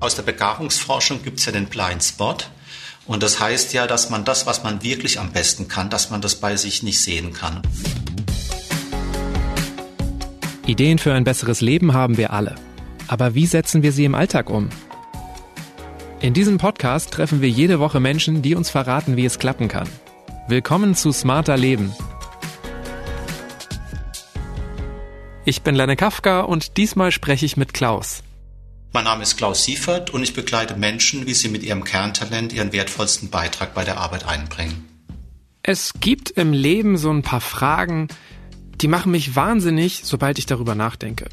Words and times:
Aus 0.00 0.14
der 0.14 0.22
Begabungsforschung 0.22 1.24
gibt 1.24 1.40
es 1.40 1.46
ja 1.46 1.52
den 1.52 1.66
Blind 1.66 2.04
Spot. 2.04 2.36
Und 3.06 3.22
das 3.24 3.40
heißt 3.40 3.72
ja, 3.72 3.88
dass 3.88 4.10
man 4.10 4.24
das, 4.24 4.46
was 4.46 4.62
man 4.62 4.82
wirklich 4.84 5.18
am 5.18 5.32
besten 5.32 5.66
kann, 5.66 5.90
dass 5.90 6.10
man 6.10 6.20
das 6.20 6.36
bei 6.36 6.56
sich 6.56 6.84
nicht 6.84 7.02
sehen 7.02 7.32
kann. 7.32 7.62
Ideen 10.66 10.98
für 10.98 11.14
ein 11.14 11.24
besseres 11.24 11.60
Leben 11.60 11.94
haben 11.94 12.16
wir 12.16 12.32
alle. 12.32 12.54
Aber 13.08 13.34
wie 13.34 13.46
setzen 13.46 13.82
wir 13.82 13.90
sie 13.90 14.04
im 14.04 14.14
Alltag 14.14 14.50
um? 14.50 14.68
In 16.20 16.32
diesem 16.32 16.58
Podcast 16.58 17.10
treffen 17.10 17.40
wir 17.40 17.48
jede 17.48 17.80
Woche 17.80 17.98
Menschen, 17.98 18.42
die 18.42 18.54
uns 18.54 18.70
verraten, 18.70 19.16
wie 19.16 19.24
es 19.24 19.40
klappen 19.40 19.66
kann. 19.66 19.88
Willkommen 20.46 20.94
zu 20.94 21.10
Smarter 21.10 21.56
Leben. 21.56 21.92
Ich 25.44 25.62
bin 25.62 25.74
Lenne 25.74 25.96
Kafka 25.96 26.42
und 26.42 26.76
diesmal 26.76 27.10
spreche 27.10 27.46
ich 27.46 27.56
mit 27.56 27.72
Klaus. 27.72 28.22
Mein 28.92 29.04
Name 29.04 29.22
ist 29.22 29.36
Klaus 29.36 29.64
Siefert 29.64 30.10
und 30.10 30.22
ich 30.22 30.32
begleite 30.32 30.74
Menschen, 30.74 31.26
wie 31.26 31.34
sie 31.34 31.48
mit 31.48 31.62
ihrem 31.62 31.84
Kerntalent 31.84 32.54
ihren 32.54 32.72
wertvollsten 32.72 33.28
Beitrag 33.28 33.74
bei 33.74 33.84
der 33.84 33.98
Arbeit 33.98 34.26
einbringen. 34.26 34.88
Es 35.62 35.92
gibt 36.00 36.30
im 36.30 36.54
Leben 36.54 36.96
so 36.96 37.10
ein 37.10 37.22
paar 37.22 37.42
Fragen, 37.42 38.08
die 38.80 38.88
machen 38.88 39.12
mich 39.12 39.36
wahnsinnig, 39.36 40.00
sobald 40.04 40.38
ich 40.38 40.46
darüber 40.46 40.74
nachdenke. 40.74 41.26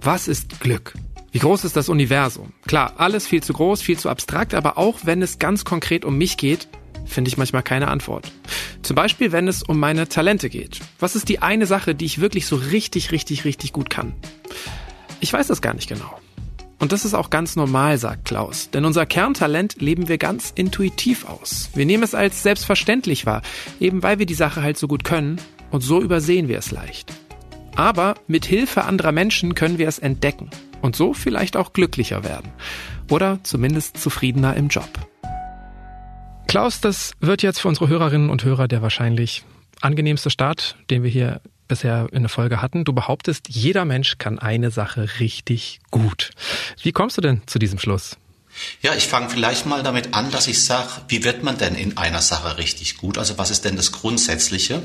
Was 0.00 0.28
ist 0.28 0.60
Glück? 0.60 0.94
Wie 1.32 1.40
groß 1.40 1.64
ist 1.64 1.74
das 1.74 1.88
Universum? 1.88 2.52
Klar, 2.68 2.94
alles 2.98 3.26
viel 3.26 3.42
zu 3.42 3.52
groß, 3.52 3.82
viel 3.82 3.98
zu 3.98 4.08
abstrakt, 4.08 4.54
aber 4.54 4.78
auch 4.78 5.00
wenn 5.02 5.22
es 5.22 5.40
ganz 5.40 5.64
konkret 5.64 6.04
um 6.04 6.16
mich 6.16 6.36
geht, 6.36 6.68
finde 7.04 7.28
ich 7.28 7.36
manchmal 7.36 7.64
keine 7.64 7.88
Antwort. 7.88 8.30
Zum 8.82 8.94
Beispiel, 8.94 9.32
wenn 9.32 9.48
es 9.48 9.64
um 9.64 9.80
meine 9.80 10.08
Talente 10.08 10.48
geht. 10.48 10.78
Was 11.00 11.16
ist 11.16 11.28
die 11.28 11.40
eine 11.42 11.66
Sache, 11.66 11.96
die 11.96 12.04
ich 12.04 12.20
wirklich 12.20 12.46
so 12.46 12.54
richtig, 12.54 13.10
richtig, 13.10 13.44
richtig 13.44 13.72
gut 13.72 13.90
kann? 13.90 14.14
Ich 15.18 15.32
weiß 15.32 15.48
das 15.48 15.62
gar 15.62 15.74
nicht 15.74 15.88
genau. 15.88 16.20
Und 16.82 16.90
das 16.90 17.04
ist 17.04 17.14
auch 17.14 17.30
ganz 17.30 17.54
normal, 17.54 17.96
sagt 17.96 18.24
Klaus. 18.24 18.68
Denn 18.70 18.84
unser 18.84 19.06
Kerntalent 19.06 19.80
leben 19.80 20.08
wir 20.08 20.18
ganz 20.18 20.50
intuitiv 20.52 21.26
aus. 21.26 21.70
Wir 21.74 21.86
nehmen 21.86 22.02
es 22.02 22.12
als 22.12 22.42
selbstverständlich 22.42 23.24
wahr, 23.24 23.42
eben 23.78 24.02
weil 24.02 24.18
wir 24.18 24.26
die 24.26 24.34
Sache 24.34 24.64
halt 24.64 24.76
so 24.76 24.88
gut 24.88 25.04
können 25.04 25.40
und 25.70 25.82
so 25.82 26.02
übersehen 26.02 26.48
wir 26.48 26.58
es 26.58 26.72
leicht. 26.72 27.12
Aber 27.76 28.16
mit 28.26 28.44
Hilfe 28.46 28.82
anderer 28.82 29.12
Menschen 29.12 29.54
können 29.54 29.78
wir 29.78 29.86
es 29.86 30.00
entdecken 30.00 30.50
und 30.80 30.96
so 30.96 31.14
vielleicht 31.14 31.56
auch 31.56 31.72
glücklicher 31.72 32.24
werden 32.24 32.50
oder 33.08 33.38
zumindest 33.44 33.98
zufriedener 33.98 34.56
im 34.56 34.66
Job. 34.66 34.90
Klaus, 36.48 36.80
das 36.80 37.12
wird 37.20 37.44
jetzt 37.44 37.60
für 37.60 37.68
unsere 37.68 37.86
Hörerinnen 37.86 38.28
und 38.28 38.42
Hörer 38.42 38.66
der 38.66 38.82
wahrscheinlich 38.82 39.44
angenehmste 39.80 40.30
Start, 40.30 40.76
den 40.90 41.04
wir 41.04 41.10
hier 41.10 41.42
bisher 41.68 42.08
in 42.12 42.22
der 42.22 42.28
Folge 42.28 42.62
hatten. 42.62 42.84
Du 42.84 42.92
behauptest, 42.92 43.48
jeder 43.48 43.84
Mensch 43.84 44.18
kann 44.18 44.38
eine 44.38 44.70
Sache 44.70 45.08
richtig 45.20 45.80
gut. 45.90 46.30
Wie 46.82 46.92
kommst 46.92 47.16
du 47.16 47.20
denn 47.20 47.42
zu 47.46 47.58
diesem 47.58 47.78
Schluss? 47.78 48.16
Ja, 48.82 48.94
ich 48.94 49.06
fange 49.06 49.30
vielleicht 49.30 49.64
mal 49.64 49.82
damit 49.82 50.14
an, 50.14 50.30
dass 50.30 50.46
ich 50.46 50.62
sage, 50.62 50.88
wie 51.08 51.24
wird 51.24 51.42
man 51.42 51.56
denn 51.56 51.74
in 51.74 51.96
einer 51.96 52.20
Sache 52.20 52.58
richtig 52.58 52.96
gut? 52.96 53.16
Also 53.16 53.38
was 53.38 53.50
ist 53.50 53.64
denn 53.64 53.76
das 53.76 53.92
Grundsätzliche? 53.92 54.82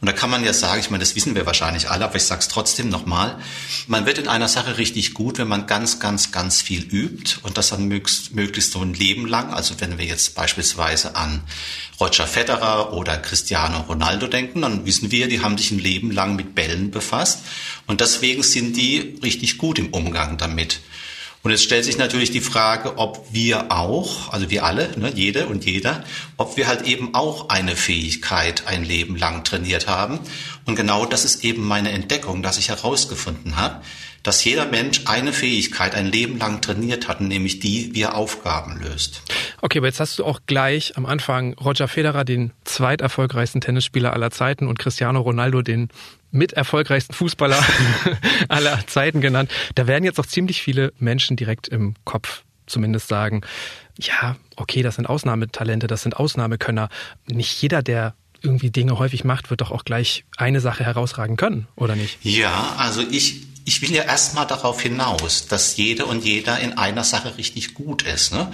Und 0.00 0.06
da 0.06 0.12
kann 0.12 0.30
man 0.30 0.44
ja 0.44 0.52
sagen, 0.52 0.80
ich 0.80 0.90
meine, 0.90 1.02
das 1.02 1.16
wissen 1.16 1.34
wir 1.34 1.44
wahrscheinlich 1.44 1.90
alle, 1.90 2.04
aber 2.04 2.16
ich 2.16 2.22
sage 2.22 2.40
es 2.40 2.48
trotzdem 2.48 2.88
nochmal, 2.88 3.38
man 3.86 4.06
wird 4.06 4.18
in 4.18 4.28
einer 4.28 4.48
Sache 4.48 4.78
richtig 4.78 5.14
gut, 5.14 5.38
wenn 5.38 5.48
man 5.48 5.66
ganz, 5.66 5.98
ganz, 5.98 6.30
ganz 6.30 6.62
viel 6.62 6.82
übt 6.82 7.38
und 7.42 7.58
das 7.58 7.70
dann 7.70 7.88
möglichst, 7.88 8.34
möglichst 8.34 8.72
so 8.72 8.82
ein 8.82 8.94
Leben 8.94 9.26
lang. 9.26 9.52
Also 9.52 9.80
wenn 9.80 9.98
wir 9.98 10.04
jetzt 10.04 10.34
beispielsweise 10.34 11.16
an 11.16 11.42
Roger 12.00 12.26
Federer 12.26 12.92
oder 12.92 13.16
Cristiano 13.16 13.80
Ronaldo 13.80 14.28
denken, 14.28 14.62
dann 14.62 14.86
wissen 14.86 15.10
wir, 15.10 15.26
die 15.28 15.40
haben 15.40 15.58
sich 15.58 15.72
ein 15.72 15.80
Leben 15.80 16.12
lang 16.12 16.36
mit 16.36 16.54
Bällen 16.54 16.92
befasst 16.92 17.40
und 17.86 18.00
deswegen 18.00 18.44
sind 18.44 18.76
die 18.76 19.18
richtig 19.22 19.58
gut 19.58 19.78
im 19.78 19.88
Umgang 19.88 20.38
damit. 20.38 20.80
Und 21.42 21.52
es 21.52 21.62
stellt 21.62 21.84
sich 21.84 21.98
natürlich 21.98 22.30
die 22.30 22.40
Frage, 22.40 22.98
ob 22.98 23.32
wir 23.32 23.70
auch, 23.70 24.32
also 24.32 24.50
wir 24.50 24.64
alle, 24.64 24.90
ne, 24.98 25.12
jede 25.14 25.46
und 25.46 25.64
jeder, 25.64 26.04
ob 26.36 26.56
wir 26.56 26.66
halt 26.66 26.82
eben 26.82 27.14
auch 27.14 27.48
eine 27.48 27.76
Fähigkeit 27.76 28.66
ein 28.66 28.84
Leben 28.84 29.16
lang 29.16 29.44
trainiert 29.44 29.86
haben. 29.86 30.18
Und 30.66 30.74
genau 30.74 31.06
das 31.06 31.24
ist 31.24 31.44
eben 31.44 31.64
meine 31.64 31.92
Entdeckung, 31.92 32.42
dass 32.42 32.58
ich 32.58 32.70
herausgefunden 32.70 33.56
habe, 33.56 33.82
dass 34.28 34.44
jeder 34.44 34.66
Mensch 34.66 35.00
eine 35.06 35.32
Fähigkeit 35.32 35.94
ein 35.94 36.04
Leben 36.04 36.36
lang 36.36 36.60
trainiert 36.60 37.08
hat, 37.08 37.22
nämlich 37.22 37.60
die, 37.60 37.94
wie 37.94 38.02
er 38.02 38.14
Aufgaben 38.14 38.78
löst. 38.78 39.22
Okay, 39.62 39.78
aber 39.78 39.86
jetzt 39.86 40.00
hast 40.00 40.18
du 40.18 40.24
auch 40.26 40.40
gleich 40.44 40.98
am 40.98 41.06
Anfang 41.06 41.54
Roger 41.54 41.88
Federer, 41.88 42.26
den 42.26 42.52
zweiterfolgreichsten 42.64 43.62
Tennisspieler 43.62 44.12
aller 44.12 44.30
Zeiten, 44.30 44.66
und 44.66 44.78
Cristiano 44.78 45.22
Ronaldo, 45.22 45.62
den 45.62 45.88
mit 46.30 46.52
erfolgreichsten 46.52 47.14
Fußballer 47.14 47.58
aller 48.50 48.86
Zeiten 48.86 49.22
genannt. 49.22 49.50
Da 49.76 49.86
werden 49.86 50.04
jetzt 50.04 50.20
auch 50.20 50.26
ziemlich 50.26 50.60
viele 50.60 50.92
Menschen 50.98 51.38
direkt 51.38 51.66
im 51.66 51.94
Kopf 52.04 52.42
zumindest 52.66 53.08
sagen, 53.08 53.40
ja, 53.98 54.36
okay, 54.56 54.82
das 54.82 54.96
sind 54.96 55.06
Ausnahmetalente, 55.06 55.86
das 55.86 56.02
sind 56.02 56.14
Ausnahmekönner. 56.14 56.90
Nicht 57.28 57.62
jeder, 57.62 57.82
der 57.82 58.14
irgendwie 58.42 58.70
Dinge 58.70 58.98
häufig 58.98 59.24
macht, 59.24 59.50
wird 59.50 59.60
doch 59.60 59.70
auch 59.70 59.84
gleich 59.84 60.24
eine 60.36 60.60
Sache 60.60 60.84
herausragen 60.84 61.36
können, 61.36 61.66
oder 61.76 61.96
nicht? 61.96 62.18
Ja, 62.22 62.74
also 62.78 63.02
ich, 63.10 63.47
ich 63.68 63.82
will 63.82 63.92
ja 63.92 64.04
erstmal 64.04 64.46
darauf 64.46 64.80
hinaus, 64.80 65.46
dass 65.46 65.76
jede 65.76 66.06
und 66.06 66.24
jeder 66.24 66.58
in 66.58 66.78
einer 66.78 67.04
Sache 67.04 67.36
richtig 67.36 67.74
gut 67.74 68.00
ist. 68.00 68.32
Ne? 68.32 68.50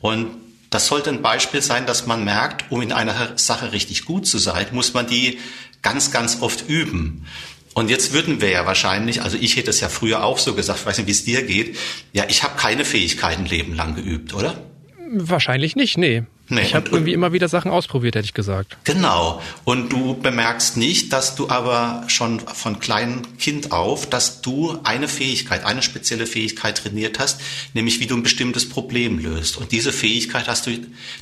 Und 0.00 0.28
das 0.68 0.88
sollte 0.88 1.08
ein 1.08 1.22
Beispiel 1.22 1.62
sein, 1.62 1.86
dass 1.86 2.06
man 2.06 2.22
merkt, 2.22 2.70
um 2.70 2.82
in 2.82 2.92
einer 2.92 3.38
Sache 3.38 3.72
richtig 3.72 4.04
gut 4.04 4.26
zu 4.26 4.36
sein, 4.36 4.66
muss 4.72 4.92
man 4.92 5.06
die 5.06 5.38
ganz, 5.80 6.10
ganz 6.10 6.42
oft 6.42 6.68
üben. 6.68 7.24
Und 7.72 7.88
jetzt 7.88 8.12
würden 8.12 8.42
wir 8.42 8.50
ja 8.50 8.66
wahrscheinlich, 8.66 9.22
also 9.22 9.38
ich 9.40 9.56
hätte 9.56 9.70
es 9.70 9.80
ja 9.80 9.88
früher 9.88 10.22
auch 10.22 10.36
so 10.36 10.54
gesagt, 10.54 10.80
ich 10.80 10.86
weiß 10.86 10.98
nicht, 10.98 11.06
wie 11.06 11.12
es 11.12 11.24
dir 11.24 11.44
geht, 11.44 11.78
ja, 12.12 12.26
ich 12.28 12.42
habe 12.42 12.58
keine 12.58 12.84
Fähigkeiten 12.84 13.46
Leben 13.46 13.74
lang 13.74 13.94
geübt, 13.94 14.34
oder? 14.34 14.62
Wahrscheinlich 15.10 15.76
nicht, 15.76 15.96
nee. 15.96 16.24
Nee, 16.50 16.62
ich 16.62 16.74
habe 16.74 16.88
irgendwie 16.90 17.12
immer 17.12 17.32
wieder 17.32 17.48
Sachen 17.48 17.70
ausprobiert, 17.70 18.14
hätte 18.14 18.24
ich 18.24 18.34
gesagt. 18.34 18.78
Genau. 18.84 19.42
Und 19.64 19.92
du 19.92 20.14
bemerkst 20.14 20.78
nicht, 20.78 21.12
dass 21.12 21.34
du 21.34 21.50
aber 21.50 22.04
schon 22.08 22.40
von 22.40 22.80
kleinem 22.80 23.36
Kind 23.38 23.72
auf, 23.72 24.08
dass 24.08 24.40
du 24.40 24.78
eine 24.82 25.08
Fähigkeit, 25.08 25.64
eine 25.64 25.82
spezielle 25.82 26.26
Fähigkeit 26.26 26.78
trainiert 26.78 27.18
hast, 27.18 27.40
nämlich 27.74 28.00
wie 28.00 28.06
du 28.06 28.16
ein 28.16 28.22
bestimmtes 28.22 28.68
Problem 28.68 29.18
löst. 29.18 29.58
Und 29.58 29.72
diese 29.72 29.92
Fähigkeit 29.92 30.48
hast 30.48 30.66
du 30.66 30.70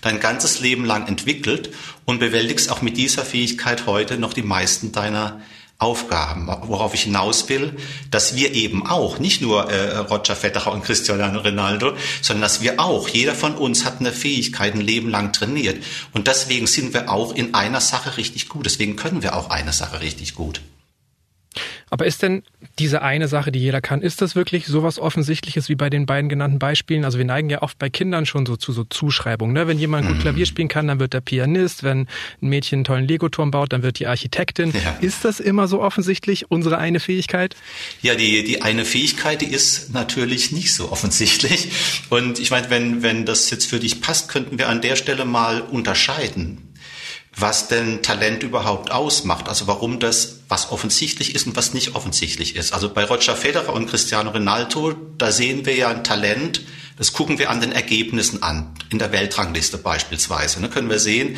dein 0.00 0.20
ganzes 0.20 0.60
Leben 0.60 0.84
lang 0.84 1.08
entwickelt 1.08 1.70
und 2.04 2.20
bewältigst 2.20 2.70
auch 2.70 2.82
mit 2.82 2.96
dieser 2.96 3.24
Fähigkeit 3.24 3.86
heute 3.86 4.18
noch 4.18 4.32
die 4.32 4.42
meisten 4.42 4.92
deiner 4.92 5.40
Aufgaben. 5.78 6.46
Worauf 6.46 6.94
ich 6.94 7.02
hinaus 7.02 7.48
will, 7.50 7.76
dass 8.10 8.34
wir 8.34 8.54
eben 8.54 8.86
auch, 8.86 9.18
nicht 9.18 9.42
nur 9.42 9.70
äh, 9.70 9.98
Roger 9.98 10.34
Federer 10.34 10.72
und 10.72 10.82
Cristiano 10.82 11.38
Ronaldo, 11.38 11.92
sondern 12.22 12.42
dass 12.42 12.62
wir 12.62 12.80
auch, 12.80 13.08
jeder 13.08 13.34
von 13.34 13.54
uns 13.54 13.84
hat 13.84 14.00
eine 14.00 14.12
Fähigkeit 14.12 14.74
ein 14.74 14.80
Leben 14.80 15.10
lang 15.10 15.32
trainiert. 15.32 15.82
Und 16.14 16.28
deswegen 16.28 16.66
sind 16.66 16.94
wir 16.94 17.10
auch 17.10 17.34
in 17.34 17.54
einer 17.54 17.82
Sache 17.82 18.16
richtig 18.16 18.48
gut. 18.48 18.64
Deswegen 18.64 18.96
können 18.96 19.22
wir 19.22 19.36
auch 19.36 19.50
eine 19.50 19.74
Sache 19.74 20.00
richtig 20.00 20.34
gut. 20.34 20.62
Aber 21.88 22.04
ist 22.04 22.22
denn 22.22 22.42
diese 22.78 23.02
eine 23.02 23.28
Sache, 23.28 23.52
die 23.52 23.60
jeder 23.60 23.80
kann, 23.80 24.02
ist 24.02 24.20
das 24.20 24.34
wirklich 24.34 24.66
sowas 24.66 24.98
Offensichtliches 24.98 25.68
wie 25.68 25.76
bei 25.76 25.88
den 25.88 26.04
beiden 26.04 26.28
genannten 26.28 26.58
Beispielen? 26.58 27.04
Also 27.04 27.18
wir 27.18 27.24
neigen 27.24 27.48
ja 27.48 27.62
oft 27.62 27.78
bei 27.78 27.88
Kindern 27.88 28.26
schon 28.26 28.44
so 28.44 28.56
zu 28.56 28.72
so 28.72 28.82
Zuschreibungen. 28.84 29.54
Ne? 29.54 29.68
Wenn 29.68 29.78
jemand 29.78 30.08
gut 30.08 30.16
mhm. 30.16 30.20
Klavier 30.20 30.46
spielen 30.46 30.66
kann, 30.66 30.88
dann 30.88 30.98
wird 30.98 31.12
der 31.12 31.20
Pianist. 31.20 31.84
Wenn 31.84 32.08
ein 32.42 32.48
Mädchen 32.48 32.78
einen 32.78 32.84
tollen 32.84 33.06
Legoturm 33.06 33.52
baut, 33.52 33.72
dann 33.72 33.84
wird 33.84 34.00
die 34.00 34.08
Architektin. 34.08 34.72
Ja. 34.72 34.96
Ist 35.00 35.24
das 35.24 35.38
immer 35.38 35.68
so 35.68 35.80
offensichtlich, 35.80 36.50
unsere 36.50 36.78
eine 36.78 36.98
Fähigkeit? 36.98 37.54
Ja, 38.02 38.16
die, 38.16 38.42
die 38.42 38.62
eine 38.62 38.84
Fähigkeit, 38.84 39.40
die 39.40 39.46
ist 39.46 39.92
natürlich 39.94 40.50
nicht 40.50 40.74
so 40.74 40.90
offensichtlich. 40.90 41.70
Und 42.10 42.40
ich 42.40 42.50
meine, 42.50 42.68
wenn, 42.68 43.02
wenn 43.04 43.24
das 43.26 43.48
jetzt 43.50 43.66
für 43.66 43.78
dich 43.78 44.00
passt, 44.00 44.28
könnten 44.28 44.58
wir 44.58 44.68
an 44.68 44.80
der 44.80 44.96
Stelle 44.96 45.24
mal 45.24 45.60
unterscheiden 45.60 46.65
was 47.38 47.68
denn 47.68 48.02
Talent 48.02 48.42
überhaupt 48.42 48.90
ausmacht. 48.90 49.48
Also 49.48 49.66
warum 49.66 50.00
das, 50.00 50.40
was 50.48 50.72
offensichtlich 50.72 51.34
ist 51.34 51.46
und 51.46 51.54
was 51.54 51.74
nicht 51.74 51.94
offensichtlich 51.94 52.56
ist. 52.56 52.72
Also 52.72 52.88
bei 52.88 53.04
Roger 53.04 53.36
Federer 53.36 53.74
und 53.74 53.88
Cristiano 53.88 54.30
Ronaldo, 54.30 54.94
da 55.18 55.30
sehen 55.30 55.66
wir 55.66 55.76
ja 55.76 55.88
ein 55.88 56.02
Talent, 56.02 56.62
das 56.96 57.12
gucken 57.12 57.38
wir 57.38 57.50
an 57.50 57.60
den 57.60 57.72
Ergebnissen 57.72 58.42
an. 58.42 58.74
In 58.88 58.98
der 58.98 59.12
Weltrangliste 59.12 59.76
beispielsweise. 59.76 60.60
Da 60.60 60.68
können 60.68 60.88
wir 60.88 60.98
sehen, 60.98 61.36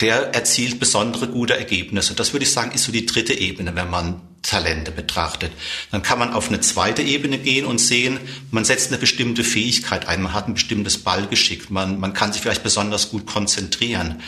der 0.00 0.34
erzielt 0.34 0.78
besondere 0.78 1.26
gute 1.26 1.56
Ergebnisse. 1.56 2.14
Das 2.14 2.32
würde 2.32 2.44
ich 2.44 2.52
sagen, 2.52 2.70
ist 2.72 2.84
so 2.84 2.92
die 2.92 3.06
dritte 3.06 3.34
Ebene, 3.34 3.74
wenn 3.74 3.90
man 3.90 4.20
Talente 4.42 4.90
betrachtet. 4.90 5.52
Dann 5.90 6.02
kann 6.02 6.18
man 6.18 6.32
auf 6.32 6.48
eine 6.48 6.60
zweite 6.60 7.02
Ebene 7.02 7.38
gehen 7.38 7.64
und 7.64 7.78
sehen, 7.78 8.18
man 8.50 8.64
setzt 8.64 8.90
eine 8.90 8.98
bestimmte 8.98 9.44
Fähigkeit 9.44 10.06
ein, 10.06 10.22
man 10.22 10.32
hat 10.34 10.48
ein 10.48 10.54
bestimmtes 10.54 10.98
Ballgeschick, 10.98 11.70
man, 11.70 12.00
man 12.00 12.12
kann 12.12 12.32
sich 12.32 12.42
vielleicht 12.42 12.64
besonders 12.64 13.10
gut 13.10 13.26
konzentrieren. 13.26 14.20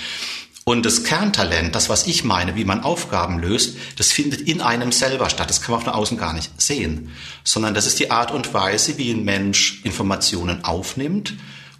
Und 0.64 0.86
das 0.86 1.04
Kerntalent, 1.04 1.74
das, 1.74 1.90
was 1.90 2.06
ich 2.06 2.24
meine, 2.24 2.56
wie 2.56 2.64
man 2.64 2.82
Aufgaben 2.82 3.38
löst, 3.38 3.76
das 3.96 4.12
findet 4.12 4.40
in 4.40 4.62
einem 4.62 4.92
selber 4.92 5.28
statt. 5.28 5.50
Das 5.50 5.60
kann 5.60 5.74
man 5.74 5.84
von 5.84 5.92
außen 5.92 6.16
gar 6.16 6.32
nicht 6.32 6.50
sehen. 6.60 7.12
Sondern 7.44 7.74
das 7.74 7.86
ist 7.86 8.00
die 8.00 8.10
Art 8.10 8.30
und 8.30 8.54
Weise, 8.54 8.96
wie 8.96 9.10
ein 9.10 9.24
Mensch 9.24 9.82
Informationen 9.84 10.64
aufnimmt 10.64 11.34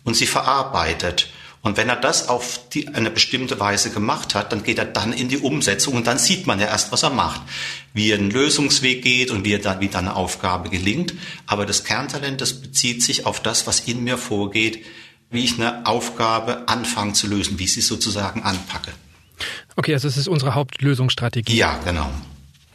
und 0.04 0.14
sie 0.14 0.26
verarbeitet. 0.26 1.30
Und 1.62 1.78
wenn 1.78 1.88
er 1.88 1.96
das 1.96 2.28
auf 2.28 2.60
die, 2.74 2.88
eine 2.88 3.10
bestimmte 3.10 3.58
Weise 3.58 3.88
gemacht 3.88 4.34
hat, 4.34 4.52
dann 4.52 4.62
geht 4.62 4.78
er 4.78 4.84
dann 4.84 5.14
in 5.14 5.28
die 5.28 5.38
Umsetzung 5.38 5.94
und 5.94 6.06
dann 6.06 6.18
sieht 6.18 6.46
man 6.46 6.60
ja 6.60 6.66
erst, 6.66 6.92
was 6.92 7.04
er 7.04 7.08
macht. 7.08 7.40
Wie 7.94 8.12
einen 8.12 8.30
Lösungsweg 8.30 9.02
geht 9.02 9.30
und 9.30 9.46
wie 9.46 9.54
er 9.54 9.60
dann, 9.60 9.80
wie 9.80 9.88
dann 9.88 10.06
eine 10.06 10.14
Aufgabe 10.14 10.68
gelingt. 10.68 11.14
Aber 11.46 11.64
das 11.64 11.84
Kerntalent, 11.84 12.42
das 12.42 12.60
bezieht 12.60 13.02
sich 13.02 13.24
auf 13.24 13.40
das, 13.40 13.66
was 13.66 13.80
in 13.80 14.04
mir 14.04 14.18
vorgeht, 14.18 14.84
wie 15.34 15.44
ich 15.44 15.60
eine 15.60 15.84
Aufgabe 15.86 16.68
anfange 16.68 17.12
zu 17.12 17.26
lösen, 17.26 17.58
wie 17.58 17.64
ich 17.64 17.72
sie 17.72 17.80
sozusagen 17.80 18.42
anpacke. 18.42 18.92
Okay, 19.76 19.92
also 19.92 20.08
es 20.08 20.16
ist 20.16 20.28
unsere 20.28 20.54
Hauptlösungsstrategie. 20.54 21.56
Ja, 21.56 21.78
genau. 21.84 22.10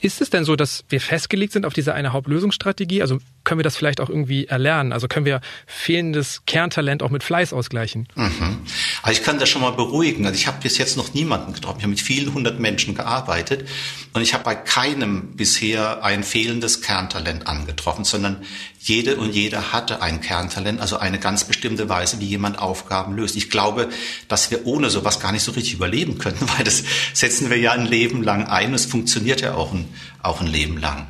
Ist 0.01 0.21
es 0.21 0.29
denn 0.29 0.45
so, 0.45 0.55
dass 0.55 0.85
wir 0.89 1.01
festgelegt 1.01 1.53
sind 1.53 1.65
auf 1.65 1.73
diese 1.73 1.93
eine 1.93 2.13
Hauptlösungsstrategie? 2.13 3.01
Also 3.01 3.19
können 3.43 3.59
wir 3.59 3.63
das 3.63 3.75
vielleicht 3.75 4.01
auch 4.01 4.09
irgendwie 4.09 4.45
erlernen? 4.45 4.91
Also 4.93 5.07
können 5.07 5.25
wir 5.25 5.41
fehlendes 5.65 6.43
Kerntalent 6.45 7.03
auch 7.03 7.09
mit 7.09 7.23
Fleiß 7.23 7.53
ausgleichen? 7.53 8.07
Mhm. 8.15 8.59
Also 9.01 9.19
ich 9.19 9.25
kann 9.25 9.39
das 9.39 9.49
schon 9.49 9.61
mal 9.61 9.71
beruhigen. 9.71 10.25
Also 10.25 10.37
ich 10.37 10.47
habe 10.47 10.57
bis 10.61 10.77
jetzt 10.77 10.97
noch 10.97 11.13
niemanden 11.13 11.53
getroffen. 11.53 11.77
Ich 11.79 11.83
habe 11.83 11.91
mit 11.91 12.01
vielen 12.01 12.33
hundert 12.33 12.59
Menschen 12.59 12.95
gearbeitet 12.95 13.67
und 14.13 14.21
ich 14.21 14.33
habe 14.33 14.43
bei 14.43 14.55
keinem 14.55 15.35
bisher 15.35 16.03
ein 16.03 16.23
fehlendes 16.23 16.81
Kerntalent 16.81 17.47
angetroffen, 17.47 18.05
sondern 18.05 18.43
jede 18.79 19.17
und 19.17 19.35
jeder 19.35 19.73
hatte 19.73 20.01
ein 20.01 20.21
Kerntalent, 20.21 20.79
also 20.79 20.97
eine 20.97 21.19
ganz 21.19 21.43
bestimmte 21.43 21.89
Weise, 21.89 22.19
wie 22.19 22.25
jemand 22.25 22.59
Aufgaben 22.59 23.15
löst. 23.15 23.35
Ich 23.35 23.49
glaube, 23.49 23.89
dass 24.27 24.51
wir 24.51 24.65
ohne 24.65 24.89
sowas 24.89 25.19
gar 25.19 25.31
nicht 25.31 25.43
so 25.43 25.51
richtig 25.51 25.73
überleben 25.73 26.17
könnten, 26.17 26.47
weil 26.57 26.63
das 26.63 26.83
setzen 27.13 27.49
wir 27.49 27.57
ja 27.57 27.73
ein 27.73 27.85
Leben 27.85 28.23
lang 28.23 28.47
ein. 28.47 28.73
Es 28.73 28.85
funktioniert 28.85 29.41
ja 29.41 29.55
auch 29.55 29.73
ein, 29.73 29.87
auch 30.23 30.41
ein 30.41 30.47
Leben 30.47 30.77
lang. 30.77 31.07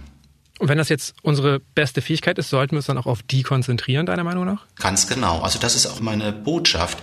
Und 0.59 0.67
wenn 0.67 0.77
das 0.77 0.89
jetzt 0.89 1.15
unsere 1.21 1.61
beste 1.73 2.01
Fähigkeit 2.01 2.38
ist, 2.38 2.50
sollten 2.50 2.73
wir 2.73 2.77
uns 2.79 2.85
dann 2.85 2.97
auch 2.97 3.06
auf 3.06 3.23
die 3.23 3.44
konzentrieren, 3.44 4.06
deiner 4.06 4.25
Meinung 4.25 4.45
nach? 4.45 4.65
Ganz 4.75 5.07
genau. 5.07 5.39
Also 5.39 5.57
das 5.57 5.73
ist 5.73 5.88
auch 5.88 6.01
meine 6.01 6.33
Botschaft, 6.33 7.00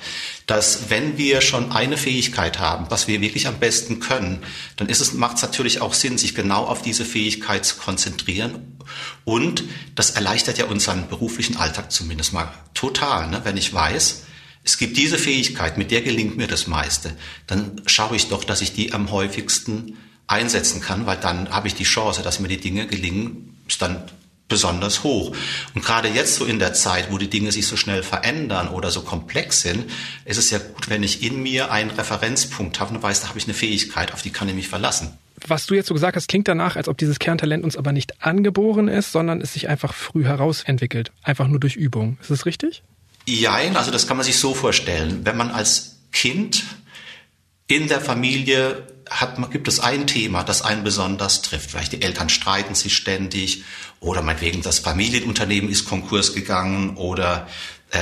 dass 0.47 0.91
wenn 0.91 1.17
wir 1.17 1.41
schon 1.41 1.73
eine 1.73 1.97
Fähigkeit 1.97 2.59
haben, 2.59 2.87
was 2.91 3.09
wir 3.09 3.23
wirklich 3.23 3.49
am 3.49 3.59
besten 3.59 3.99
können, 3.99 4.43
dann 4.77 4.91
ist 4.91 5.01
es, 5.01 5.15
macht 5.15 5.37
es 5.37 5.43
natürlich 5.43 5.81
auch 5.81 5.95
Sinn, 5.95 6.19
sich 6.19 6.35
genau 6.35 6.65
auf 6.65 6.83
diese 6.83 7.07
Fähigkeit 7.07 7.65
zu 7.65 7.77
konzentrieren. 7.77 8.77
Und 9.25 9.65
das 9.95 10.11
erleichtert 10.11 10.59
ja 10.59 10.67
unseren 10.67 11.09
beruflichen 11.09 11.57
Alltag 11.57 11.91
zumindest 11.91 12.35
mal 12.35 12.53
total, 12.75 13.31
ne? 13.31 13.41
wenn 13.45 13.57
ich 13.57 13.73
weiß, 13.73 14.25
es 14.65 14.77
gibt 14.77 14.99
diese 14.99 15.17
Fähigkeit, 15.17 15.79
mit 15.79 15.91
der 15.93 16.03
gelingt 16.03 16.37
mir 16.37 16.47
das 16.47 16.67
meiste, 16.67 17.17
dann 17.47 17.81
schaue 17.87 18.17
ich 18.17 18.29
doch, 18.29 18.45
dass 18.45 18.61
ich 18.61 18.75
die 18.75 18.93
am 18.93 19.13
häufigsten 19.13 19.97
einsetzen 20.27 20.81
kann, 20.81 21.07
weil 21.07 21.19
dann 21.19 21.51
habe 21.51 21.69
ich 21.69 21.75
die 21.75 21.85
Chance, 21.85 22.23
dass 22.23 22.41
mir 22.41 22.49
die 22.49 22.61
Dinge 22.61 22.87
gelingen, 22.87 23.57
ist 23.69 23.83
dann 23.83 24.03
besonders 24.49 25.03
hoch. 25.03 25.35
Und 25.75 25.85
gerade 25.85 26.09
jetzt 26.09 26.37
so 26.37 26.45
in 26.45 26.59
der 26.59 26.73
Zeit, 26.73 27.11
wo 27.11 27.19
die 27.19 27.31
Dinge 27.31 27.51
sich 27.53 27.67
so 27.67 27.77
schnell 27.77 28.03
verändern 28.03 28.69
oder 28.69 28.91
so 28.91 29.03
komplex 29.03 29.63
sind, 29.63 29.91
ist 30.25 30.39
es 30.39 30.51
ja 30.51 30.59
gut, 30.59 30.89
wenn 30.89 31.03
ich 31.03 31.23
in 31.23 31.43
mir 31.43 31.73
einen 31.73 31.91
Referenzpunkt 31.91 32.79
habe 32.79 32.95
und 32.95 33.03
weiß, 33.03 33.23
da 33.23 33.29
habe 33.29 33.39
ich 33.39 33.45
eine 33.45 33.55
Fähigkeit, 33.55 34.13
auf 34.13 34.23
die 34.23 34.31
kann 34.31 34.49
ich 34.49 34.55
mich 34.55 34.69
verlassen. 34.69 35.19
Was 35.47 35.67
du 35.67 35.75
jetzt 35.75 35.89
so 35.89 35.95
gesagt 35.95 36.17
hast, 36.17 36.29
klingt 36.29 36.49
danach, 36.49 36.77
als 36.77 36.89
ob 36.89 36.97
dieses 36.97 37.19
Kerntalent 37.19 37.63
uns 37.63 37.77
aber 37.77 37.93
nicht 37.93 38.25
angeboren 38.25 38.89
ist, 38.89 39.13
sondern 39.13 39.41
es 39.41 39.53
sich 39.53 39.69
einfach 39.69 39.93
früh 39.93 40.25
herausentwickelt. 40.25 41.13
Einfach 41.23 41.47
nur 41.49 41.61
durch 41.61 41.77
Übung. 41.77 42.17
Ist 42.21 42.31
das 42.31 42.47
richtig? 42.47 42.83
Jein, 43.27 43.77
also 43.77 43.91
das 43.91 44.07
kann 44.07 44.17
man 44.17 44.25
sich 44.25 44.39
so 44.39 44.55
vorstellen. 44.55 45.21
Wenn 45.25 45.37
man 45.37 45.51
als 45.51 45.99
Kind 46.13 46.65
in 47.67 47.89
der 47.89 48.01
Familie 48.01 48.87
hat, 49.21 49.51
gibt 49.51 49.69
es 49.69 49.81
ein 49.81 50.07
Thema, 50.07 50.43
das 50.43 50.63
einen 50.63 50.85
besonders 50.85 51.43
trifft. 51.43 51.71
Vielleicht 51.71 51.93
die 51.93 52.03
Eltern 52.03 52.29
streiten 52.29 52.75
sich 52.75 52.97
ständig 52.97 53.65
oder 54.01 54.23
meinetwegen 54.23 54.63
das 54.63 54.79
Familienunternehmen 54.79 55.71
ist 55.71 55.85
Konkurs 55.87 56.35
gegangen 56.35 56.97
oder 56.97 57.49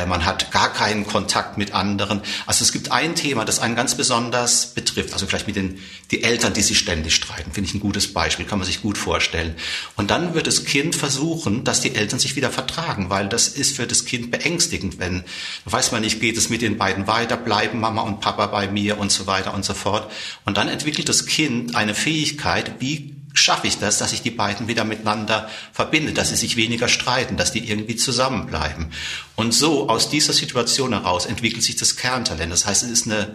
man 0.06 0.24
hat 0.24 0.50
gar 0.50 0.72
keinen 0.72 1.06
Kontakt 1.06 1.58
mit 1.58 1.74
anderen. 1.74 2.22
Also 2.46 2.64
es 2.64 2.72
gibt 2.72 2.92
ein 2.92 3.14
Thema, 3.14 3.44
das 3.44 3.58
einen 3.58 3.76
ganz 3.76 3.96
besonders 3.96 4.74
betrifft. 4.74 5.12
Also 5.12 5.26
vielleicht 5.26 5.46
mit 5.46 5.56
den 5.56 5.78
die 6.10 6.22
Eltern, 6.22 6.52
die 6.52 6.62
sich 6.62 6.78
ständig 6.78 7.14
streiten, 7.14 7.52
finde 7.52 7.68
ich 7.68 7.74
ein 7.74 7.80
gutes 7.80 8.12
Beispiel, 8.12 8.44
kann 8.44 8.58
man 8.58 8.66
sich 8.66 8.82
gut 8.82 8.98
vorstellen. 8.98 9.54
Und 9.96 10.10
dann 10.10 10.34
wird 10.34 10.46
das 10.46 10.64
Kind 10.64 10.94
versuchen, 10.94 11.64
dass 11.64 11.80
die 11.80 11.94
Eltern 11.94 12.18
sich 12.18 12.36
wieder 12.36 12.50
vertragen, 12.50 13.10
weil 13.10 13.28
das 13.28 13.48
ist 13.48 13.76
für 13.76 13.86
das 13.86 14.04
Kind 14.04 14.30
beängstigend, 14.30 14.98
wenn 14.98 15.24
weiß 15.64 15.92
man 15.92 16.02
nicht, 16.02 16.20
geht 16.20 16.36
es 16.36 16.50
mit 16.50 16.62
den 16.62 16.78
beiden 16.78 17.06
weiter, 17.06 17.36
bleiben 17.36 17.80
Mama 17.80 18.02
und 18.02 18.20
Papa 18.20 18.46
bei 18.46 18.68
mir 18.68 18.98
und 18.98 19.10
so 19.10 19.26
weiter 19.26 19.54
und 19.54 19.64
so 19.64 19.74
fort. 19.74 20.10
Und 20.44 20.56
dann 20.56 20.68
entwickelt 20.68 21.08
das 21.08 21.26
Kind 21.26 21.74
eine 21.74 21.94
Fähigkeit, 21.94 22.80
wie 22.80 23.13
schaffe 23.34 23.66
ich 23.66 23.78
das, 23.78 23.98
dass 23.98 24.12
ich 24.12 24.22
die 24.22 24.30
beiden 24.30 24.68
wieder 24.68 24.84
miteinander 24.84 25.50
verbinde, 25.72 26.12
dass 26.12 26.30
sie 26.30 26.36
sich 26.36 26.56
weniger 26.56 26.88
streiten, 26.88 27.36
dass 27.36 27.52
die 27.52 27.68
irgendwie 27.68 27.96
zusammenbleiben. 27.96 28.92
Und 29.34 29.52
so 29.52 29.88
aus 29.88 30.08
dieser 30.08 30.32
Situation 30.32 30.92
heraus 30.92 31.26
entwickelt 31.26 31.62
sich 31.62 31.76
das 31.76 31.96
Kerntalent. 31.96 32.52
Das 32.52 32.64
heißt, 32.64 32.84
es 32.84 32.90
ist 32.90 33.06
eine, 33.06 33.34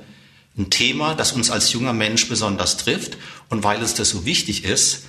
ein 0.58 0.70
Thema, 0.70 1.16
das 1.16 1.34
uns 1.34 1.52
als 1.52 1.74
junger 1.74 1.94
Mensch 1.94 2.28
besonders 2.30 2.78
trifft. 2.78 3.18
Und 3.50 3.64
weil 3.64 3.82
uns 3.82 3.94
das 3.94 4.10
so 4.10 4.26
wichtig 4.26 4.64
ist, 4.64 5.04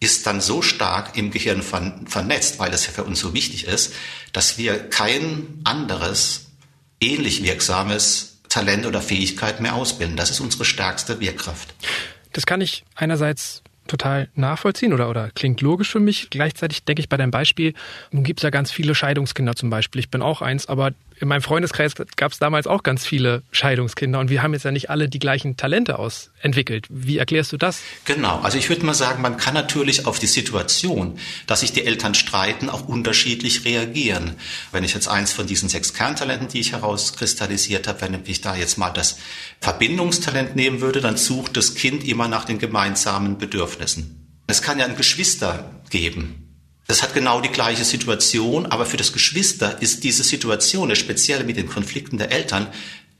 ist 0.00 0.26
dann 0.26 0.40
so 0.40 0.60
stark 0.60 1.16
im 1.16 1.30
Gehirn 1.30 1.62
vernetzt, 1.62 2.58
weil 2.58 2.74
es 2.74 2.86
ja 2.86 2.92
für 2.92 3.04
uns 3.04 3.20
so 3.20 3.32
wichtig 3.32 3.64
ist, 3.64 3.94
dass 4.32 4.58
wir 4.58 4.90
kein 4.90 5.60
anderes 5.62 6.46
ähnlich 7.00 7.42
wirksames 7.42 8.40
Talent 8.48 8.86
oder 8.86 9.00
Fähigkeit 9.00 9.60
mehr 9.60 9.74
ausbilden. 9.74 10.16
Das 10.16 10.30
ist 10.30 10.40
unsere 10.40 10.64
stärkste 10.64 11.20
Wirkkraft. 11.20 11.74
Das 12.32 12.46
kann 12.46 12.60
ich 12.60 12.84
einerseits 12.94 13.63
total 13.86 14.28
nachvollziehen 14.34 14.92
oder, 14.92 15.10
oder 15.10 15.30
klingt 15.30 15.60
logisch 15.60 15.90
für 15.90 16.00
mich. 16.00 16.30
Gleichzeitig 16.30 16.84
denke 16.84 17.00
ich 17.00 17.08
bei 17.08 17.16
deinem 17.16 17.30
Beispiel, 17.30 17.74
nun 18.10 18.24
gibt 18.24 18.40
es 18.40 18.44
ja 18.44 18.50
ganz 18.50 18.70
viele 18.70 18.94
Scheidungskinder 18.94 19.54
zum 19.54 19.70
Beispiel. 19.70 20.00
Ich 20.00 20.10
bin 20.10 20.22
auch 20.22 20.42
eins, 20.42 20.66
aber 20.66 20.92
in 21.20 21.28
meinem 21.28 21.42
Freundeskreis 21.42 21.94
gab 22.16 22.32
es 22.32 22.38
damals 22.38 22.66
auch 22.66 22.82
ganz 22.82 23.06
viele 23.06 23.42
Scheidungskinder 23.50 24.18
und 24.18 24.30
wir 24.30 24.42
haben 24.42 24.52
jetzt 24.52 24.64
ja 24.64 24.70
nicht 24.70 24.90
alle 24.90 25.08
die 25.08 25.18
gleichen 25.18 25.56
Talente 25.56 25.98
ausentwickelt. 25.98 26.86
Wie 26.90 27.18
erklärst 27.18 27.52
du 27.52 27.56
das? 27.56 27.80
Genau, 28.04 28.40
also 28.40 28.58
ich 28.58 28.68
würde 28.68 28.84
mal 28.84 28.94
sagen, 28.94 29.22
man 29.22 29.36
kann 29.36 29.54
natürlich 29.54 30.06
auf 30.06 30.18
die 30.18 30.26
Situation, 30.26 31.18
dass 31.46 31.60
sich 31.60 31.72
die 31.72 31.84
Eltern 31.84 32.14
streiten, 32.14 32.68
auch 32.68 32.88
unterschiedlich 32.88 33.64
reagieren. 33.64 34.34
Wenn 34.72 34.84
ich 34.84 34.94
jetzt 34.94 35.08
eins 35.08 35.32
von 35.32 35.46
diesen 35.46 35.68
sechs 35.68 35.94
Kerntalenten, 35.94 36.48
die 36.48 36.60
ich 36.60 36.72
herauskristallisiert 36.72 37.88
habe, 37.88 38.00
wenn 38.02 38.20
ich 38.24 38.40
da 38.40 38.56
jetzt 38.56 38.78
mal 38.78 38.90
das 38.90 39.18
Verbindungstalent 39.60 40.56
nehmen 40.56 40.80
würde, 40.80 41.00
dann 41.00 41.16
sucht 41.16 41.56
das 41.56 41.74
Kind 41.74 42.06
immer 42.06 42.28
nach 42.28 42.44
den 42.44 42.58
gemeinsamen 42.58 43.38
Bedürfnissen. 43.38 44.42
Es 44.46 44.60
kann 44.60 44.78
ja 44.78 44.84
ein 44.84 44.96
Geschwister 44.96 45.80
geben, 45.90 46.43
das 46.86 47.02
hat 47.02 47.14
genau 47.14 47.40
die 47.40 47.48
gleiche 47.48 47.84
Situation, 47.84 48.66
aber 48.66 48.84
für 48.84 48.96
das 48.96 49.12
Geschwister 49.12 49.80
ist 49.80 50.04
diese 50.04 50.22
Situation, 50.22 50.94
speziell 50.96 51.44
mit 51.44 51.56
den 51.56 51.68
Konflikten 51.68 52.18
der 52.18 52.30
Eltern, 52.30 52.66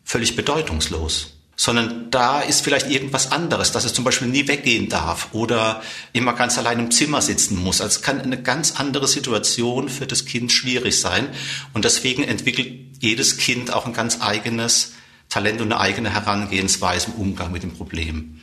völlig 0.04 0.36
bedeutungslos. 0.36 1.30
Sondern 1.56 2.10
da 2.10 2.40
ist 2.40 2.62
vielleicht 2.62 2.90
irgendwas 2.90 3.30
anderes, 3.30 3.70
dass 3.70 3.84
es 3.84 3.94
zum 3.94 4.04
Beispiel 4.04 4.26
nie 4.26 4.48
weggehen 4.48 4.88
darf 4.88 5.28
oder 5.32 5.82
immer 6.12 6.32
ganz 6.32 6.58
allein 6.58 6.80
im 6.80 6.90
Zimmer 6.90 7.22
sitzen 7.22 7.62
muss. 7.62 7.80
Also 7.80 8.00
kann 8.00 8.20
eine 8.20 8.42
ganz 8.42 8.72
andere 8.72 9.06
Situation 9.06 9.88
für 9.88 10.06
das 10.06 10.24
Kind 10.24 10.50
schwierig 10.50 10.98
sein. 10.98 11.28
Und 11.72 11.84
deswegen 11.84 12.24
entwickelt 12.24 12.96
jedes 12.98 13.36
Kind 13.36 13.72
auch 13.72 13.86
ein 13.86 13.92
ganz 13.92 14.20
eigenes 14.20 14.94
Talent 15.28 15.60
und 15.60 15.72
eine 15.72 15.80
eigene 15.80 16.12
Herangehensweise 16.12 17.12
im 17.12 17.14
Umgang 17.14 17.52
mit 17.52 17.62
dem 17.62 17.72
Problem. 17.72 18.40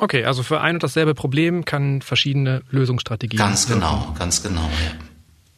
Okay, 0.00 0.24
also 0.24 0.42
für 0.42 0.60
ein 0.60 0.76
und 0.76 0.82
dasselbe 0.82 1.14
Problem 1.14 1.64
kann 1.64 2.02
verschiedene 2.02 2.62
Lösungsstrategien. 2.70 3.38
Ganz 3.38 3.66
genau, 3.66 4.14
ganz 4.18 4.42
genau, 4.42 4.62
ja. 4.62 5.04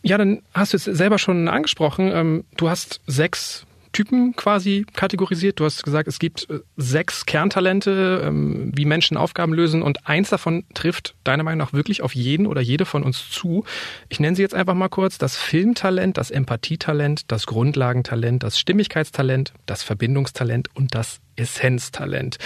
Ja, 0.03 0.17
dann 0.17 0.43
hast 0.55 0.73
du 0.73 0.79
es 0.79 0.85
selber 0.85 1.19
schon 1.19 1.49
angesprochen. 1.49 2.11
Ähm, 2.13 2.45
du 2.57 2.71
hast 2.71 3.01
sechs 3.07 3.67
Typen 3.93 4.37
quasi 4.37 4.87
kategorisiert. 4.95 5.59
Du 5.59 5.65
hast 5.65 5.83
gesagt, 5.83 6.09
es 6.09 6.19
gibt 6.19 6.49
äh, 6.49 6.61
sechs 6.77 7.27
Kerntalente, 7.27 8.23
ähm, 8.25 8.73
wie 8.75 8.85
Menschen 8.85 9.17
Aufgaben 9.17 9.53
lösen 9.53 9.83
und 9.83 10.07
eins 10.07 10.31
davon 10.31 10.65
trifft 10.75 11.17
deiner 11.25 11.43
Meinung 11.43 11.59
nach 11.59 11.73
wirklich 11.73 12.03
auf 12.03 12.15
jeden 12.15 12.47
oder 12.47 12.61
jede 12.61 12.85
von 12.85 13.03
uns 13.03 13.29
zu. 13.31 13.65
Ich 14.09 14.21
nenne 14.21 14.37
sie 14.37 14.43
jetzt 14.43 14.55
einfach 14.55 14.75
mal 14.75 14.89
kurz. 14.89 15.19
Das 15.19 15.37
Filmtalent, 15.37 16.17
das 16.17 16.31
Empathietalent, 16.31 17.31
das 17.31 17.47
Grundlagentalent, 17.47 18.43
das 18.43 18.59
Stimmigkeitstalent, 18.59 19.53
das 19.67 19.83
Verbindungstalent 19.83 20.69
und 20.75 20.95
das 20.95 21.21
Essenztalent. 21.41 22.39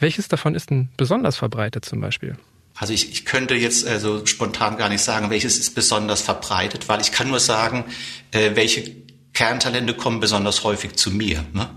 Welches 0.00 0.28
davon 0.28 0.54
ist 0.54 0.70
denn 0.70 0.88
besonders 0.96 1.36
verbreitet 1.36 1.84
zum 1.84 2.00
Beispiel? 2.00 2.36
Also 2.74 2.92
ich, 2.92 3.10
ich 3.10 3.24
könnte 3.24 3.54
jetzt 3.54 3.86
also 3.86 4.24
spontan 4.24 4.76
gar 4.76 4.88
nicht 4.88 5.02
sagen, 5.02 5.30
welches 5.30 5.58
ist 5.58 5.74
besonders 5.74 6.22
verbreitet, 6.22 6.88
weil 6.88 7.00
ich 7.00 7.10
kann 7.12 7.28
nur 7.28 7.40
sagen, 7.40 7.84
äh, 8.30 8.52
welche 8.54 8.84
Kerntalente 9.32 9.94
kommen 9.94 10.20
besonders 10.20 10.64
häufig 10.64 10.96
zu 10.96 11.10
mir. 11.10 11.44
Ne? 11.52 11.68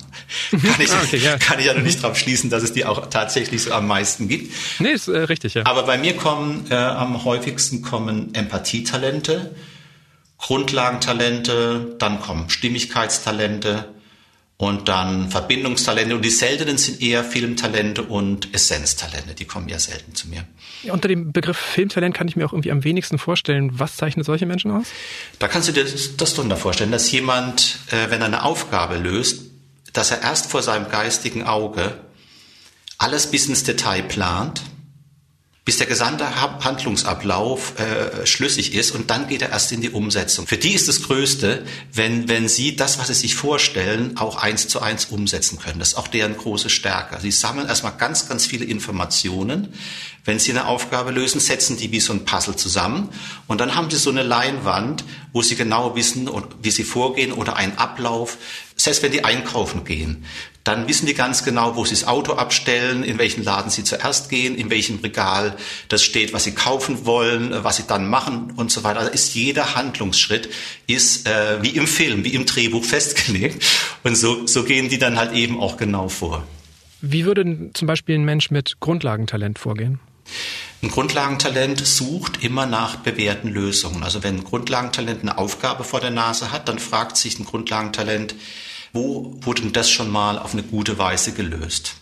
Kann, 0.50 0.62
ich, 0.80 0.92
ah, 0.92 1.02
okay, 1.04 1.18
ja. 1.18 1.38
kann 1.38 1.60
ich 1.60 1.66
ja 1.66 1.74
noch 1.74 1.84
nicht 1.84 2.04
darauf 2.04 2.18
schließen, 2.18 2.50
dass 2.50 2.64
es 2.64 2.74
die 2.74 2.86
auch 2.86 3.08
tatsächlich 3.10 3.64
so 3.64 3.72
am 3.74 3.88
meisten 3.88 4.28
gibt. 4.28 4.54
Nee, 4.80 4.92
ist 4.92 5.08
äh, 5.08 5.18
richtig, 5.18 5.56
ja. 5.56 5.66
Aber 5.66 5.84
bei 5.84 5.98
mir 5.98 6.16
kommen 6.16 6.66
äh, 6.70 6.76
am 6.76 7.24
häufigsten 7.24 7.82
kommen 7.82 8.34
Empathietalente, 8.34 9.56
Grundlagentalente, 10.38 11.96
dann 12.00 12.20
kommen 12.20 12.50
Stimmigkeitstalente, 12.50 13.94
und 14.62 14.88
dann 14.90 15.32
Verbindungstalente. 15.32 16.16
Und 16.16 16.24
die 16.24 16.30
seltenen 16.30 16.78
sind 16.78 17.02
eher 17.02 17.24
Filmtalente 17.24 18.04
und 18.04 18.54
Essenztalente. 18.54 19.34
Die 19.34 19.46
kommen 19.46 19.68
eher 19.68 19.80
selten 19.80 20.14
zu 20.14 20.30
mir. 20.30 20.46
Ja, 20.84 20.94
unter 20.94 21.08
dem 21.08 21.32
Begriff 21.32 21.58
Filmtalent 21.58 22.16
kann 22.16 22.28
ich 22.28 22.36
mir 22.36 22.46
auch 22.46 22.54
irgendwie 22.54 22.70
am 22.70 22.84
wenigsten 22.84 23.18
vorstellen. 23.18 23.80
Was 23.80 23.96
zeichnet 23.96 24.24
solche 24.28 24.46
Menschen 24.46 24.70
aus? 24.70 24.86
Da 25.40 25.48
kannst 25.48 25.68
du 25.68 25.72
dir 25.72 25.84
das, 25.84 26.16
das 26.16 26.36
drunter 26.36 26.58
vorstellen, 26.58 26.92
dass 26.92 27.12
jemand, 27.12 27.80
äh, 27.90 28.12
wenn 28.12 28.22
er 28.22 28.28
eine 28.28 28.44
Aufgabe 28.44 28.98
löst, 28.98 29.48
dass 29.94 30.12
er 30.12 30.22
erst 30.22 30.52
vor 30.52 30.62
seinem 30.62 30.90
geistigen 30.90 31.44
Auge 31.44 31.96
alles 33.00 33.32
bis 33.32 33.48
ins 33.48 33.64
Detail 33.64 34.04
plant 34.04 34.62
bis 35.64 35.78
der 35.78 35.86
gesamte 35.86 36.26
Handlungsablauf 36.64 37.80
äh, 37.80 38.26
schlüssig 38.26 38.74
ist 38.74 38.92
und 38.92 39.12
dann 39.12 39.28
geht 39.28 39.44
er 39.44 39.50
erst 39.50 39.72
in 39.72 39.80
die 39.80 39.92
Umsetzung. 39.92 40.48
Für 40.48 40.58
die 40.58 40.74
ist 40.74 40.88
das 40.88 41.04
Größte, 41.04 41.64
wenn, 41.94 42.28
wenn 42.28 42.48
sie 42.48 42.76
das, 42.76 42.98
was 42.98 43.08
sie 43.08 43.14
sich 43.14 43.36
vorstellen, 43.36 44.18
auch 44.18 44.38
eins 44.38 44.68
zu 44.68 44.82
eins 44.82 45.06
umsetzen 45.06 45.60
können. 45.60 45.78
Das 45.78 45.90
ist 45.90 45.98
auch 45.98 46.08
deren 46.08 46.36
große 46.36 46.72
Stärke. 46.72 47.20
Sie 47.22 47.30
sammeln 47.30 47.68
erstmal 47.68 47.94
ganz, 47.96 48.28
ganz 48.28 48.48
viele 48.48 48.66
Informationen. 48.66 49.72
Wenn 50.26 50.40
sie 50.40 50.50
eine 50.52 50.66
Aufgabe 50.66 51.12
lösen, 51.12 51.40
setzen 51.40 51.78
die 51.78 51.92
wie 51.92 52.00
so 52.00 52.14
ein 52.14 52.26
Puzzle 52.26 52.56
zusammen 52.56 53.10
und 53.46 53.62
dann 53.62 53.76
haben 53.76 53.92
sie 53.92 53.98
so 53.98 54.10
eine 54.10 54.24
Leinwand, 54.24 55.04
wo 55.32 55.44
sie 55.44 55.56
genau 55.56 55.96
wissen, 55.96 56.28
wie 56.62 56.72
sie 56.72 56.84
vorgehen 56.84 57.32
oder 57.32 57.56
einen 57.56 57.78
Ablauf. 57.78 58.38
Selbst 58.82 59.04
wenn 59.04 59.12
die 59.12 59.24
einkaufen 59.24 59.84
gehen, 59.84 60.26
dann 60.64 60.88
wissen 60.88 61.06
die 61.06 61.14
ganz 61.14 61.44
genau, 61.44 61.76
wo 61.76 61.86
sie 61.86 61.94
das 61.94 62.08
Auto 62.08 62.34
abstellen, 62.34 63.04
in 63.04 63.20
welchen 63.20 63.44
Laden 63.44 63.70
sie 63.70 63.84
zuerst 63.84 64.30
gehen, 64.30 64.56
in 64.56 64.72
welchem 64.72 65.00
Regal 65.00 65.56
das 65.88 66.04
steht, 66.04 66.34
was 66.34 66.46
sie 66.46 66.54
kaufen 66.54 67.06
wollen, 67.06 67.64
was 67.64 67.78
sie 67.78 67.84
dann 67.88 68.08
machen 68.10 68.54
und 68.56 68.72
so 68.72 68.84
weiter. 68.84 69.00
Also 69.00 69.12
ist 69.12 69.36
jeder 69.36 69.76
Handlungsschritt 69.76 70.50
ist 70.88 71.28
äh, 71.28 71.62
wie 71.62 71.70
im 71.70 71.86
Film, 71.86 72.24
wie 72.24 72.34
im 72.34 72.48
Drehbuch 72.48 72.84
festgelegt. 72.96 73.64
Und 74.04 74.16
so, 74.16 74.48
so 74.48 74.64
gehen 74.64 74.90
die 74.90 74.98
dann 74.98 75.18
halt 75.18 75.34
eben 75.34 75.60
auch 75.60 75.78
genau 75.78 76.10
vor. 76.10 76.44
Wie 77.02 77.26
würde 77.26 77.72
zum 77.74 77.88
Beispiel 77.88 78.16
ein 78.16 78.26
Mensch 78.26 78.50
mit 78.50 78.80
Grundlagentalent 78.80 79.60
vorgehen? 79.60 80.00
Ein 80.84 80.90
Grundlagentalent 80.90 81.86
sucht 81.86 82.44
immer 82.44 82.66
nach 82.66 82.96
bewährten 82.96 83.52
Lösungen. 83.52 84.02
Also 84.02 84.24
wenn 84.24 84.38
ein 84.38 84.44
Grundlagentalent 84.44 85.22
eine 85.22 85.38
Aufgabe 85.38 85.84
vor 85.84 86.00
der 86.00 86.10
Nase 86.10 86.52
hat, 86.52 86.68
dann 86.68 86.80
fragt 86.80 87.18
sich 87.18 87.38
ein 87.38 87.46
Grundlagentalent, 87.46 88.34
wo 88.94 89.38
wurde 89.42 89.62
denn 89.62 89.74
das 89.74 89.90
schon 89.90 90.10
mal 90.10 90.38
auf 90.38 90.54
eine 90.54 90.64
gute 90.64 90.98
Weise 90.98 91.32
gelöst? 91.32 91.96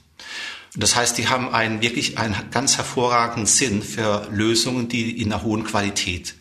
Das 0.75 0.95
heißt, 0.95 1.17
die 1.17 1.27
haben 1.27 1.53
einen 1.53 1.81
wirklich 1.81 2.17
einen 2.17 2.35
ganz 2.51 2.77
hervorragenden 2.77 3.47
Sinn 3.47 3.81
für 3.81 4.27
Lösungen, 4.31 4.87
die 4.87 5.21
in 5.21 5.33
einer 5.33 5.43
hohen 5.43 5.63
Qualität 5.63 6.35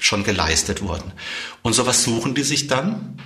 schon 0.00 0.24
geleistet 0.24 0.82
wurden. 0.82 1.12
Und 1.62 1.74
sowas 1.74 2.02
suchen 2.02 2.34
die 2.34 2.42
sich 2.42 2.66
dann, 2.66 3.20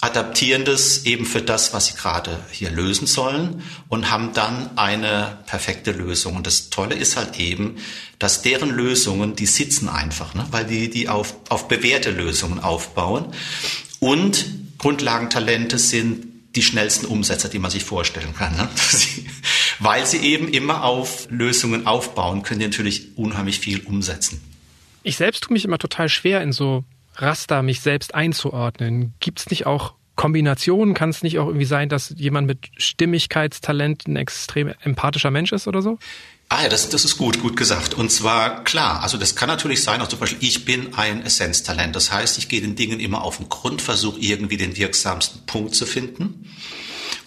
adaptieren 0.00 0.64
das 0.64 1.04
eben 1.06 1.24
für 1.24 1.42
das, 1.42 1.72
was 1.72 1.86
sie 1.86 1.94
gerade 1.94 2.40
hier 2.50 2.70
lösen 2.70 3.06
sollen 3.06 3.62
und 3.88 4.10
haben 4.10 4.32
dann 4.32 4.76
eine 4.76 5.38
perfekte 5.46 5.92
Lösung. 5.92 6.36
Und 6.36 6.46
das 6.46 6.70
Tolle 6.70 6.96
ist 6.96 7.16
halt 7.16 7.38
eben, 7.38 7.76
dass 8.18 8.42
deren 8.42 8.70
Lösungen, 8.70 9.36
die 9.36 9.46
sitzen 9.46 9.88
einfach, 9.88 10.34
ne? 10.34 10.44
weil 10.50 10.64
die, 10.64 10.90
die 10.90 11.08
auf, 11.08 11.36
auf 11.48 11.68
bewährte 11.68 12.10
Lösungen 12.10 12.58
aufbauen. 12.58 13.32
Und 14.00 14.61
Grundlagentalente 14.82 15.78
sind 15.78 16.26
die 16.56 16.62
schnellsten 16.62 17.06
Umsetzer, 17.06 17.48
die 17.48 17.60
man 17.60 17.70
sich 17.70 17.84
vorstellen 17.84 18.34
kann. 18.34 18.56
Ne? 18.56 18.68
Weil 19.78 20.04
sie 20.06 20.18
eben 20.18 20.48
immer 20.48 20.82
auf 20.82 21.28
Lösungen 21.30 21.86
aufbauen, 21.86 22.42
können 22.42 22.58
die 22.58 22.66
natürlich 22.66 23.16
unheimlich 23.16 23.60
viel 23.60 23.80
umsetzen. 23.86 24.42
Ich 25.04 25.16
selbst 25.16 25.44
tue 25.44 25.52
mich 25.52 25.64
immer 25.64 25.78
total 25.78 26.08
schwer, 26.08 26.42
in 26.42 26.50
so 26.52 26.84
Raster 27.14 27.62
mich 27.62 27.80
selbst 27.80 28.14
einzuordnen. 28.14 29.14
Gibt 29.20 29.38
es 29.38 29.50
nicht 29.50 29.66
auch 29.66 29.94
Kombinationen? 30.16 30.94
Kann 30.94 31.10
es 31.10 31.22
nicht 31.22 31.38
auch 31.38 31.46
irgendwie 31.46 31.64
sein, 31.64 31.88
dass 31.88 32.14
jemand 32.16 32.48
mit 32.48 32.68
Stimmigkeitstalent 32.76 34.08
ein 34.08 34.16
extrem 34.16 34.72
empathischer 34.82 35.30
Mensch 35.30 35.52
ist 35.52 35.68
oder 35.68 35.80
so? 35.80 35.98
Ah 36.54 36.64
ja, 36.64 36.68
das, 36.68 36.90
das 36.90 37.06
ist 37.06 37.16
gut, 37.16 37.40
gut 37.40 37.56
gesagt. 37.56 37.94
Und 37.94 38.12
zwar 38.12 38.62
klar, 38.62 39.02
also 39.02 39.16
das 39.16 39.36
kann 39.36 39.48
natürlich 39.48 39.82
sein, 39.82 40.02
auch 40.02 40.08
zum 40.08 40.18
Beispiel, 40.18 40.46
ich 40.46 40.66
bin 40.66 40.92
ein 40.92 41.22
Essenztalent. 41.22 41.96
Das 41.96 42.12
heißt, 42.12 42.36
ich 42.36 42.50
gehe 42.50 42.60
den 42.60 42.76
Dingen 42.76 43.00
immer 43.00 43.22
auf 43.22 43.38
den 43.38 43.48
Grund, 43.48 43.80
versuche 43.80 44.20
irgendwie 44.20 44.58
den 44.58 44.76
wirksamsten 44.76 45.46
Punkt 45.46 45.74
zu 45.74 45.86
finden. 45.86 46.50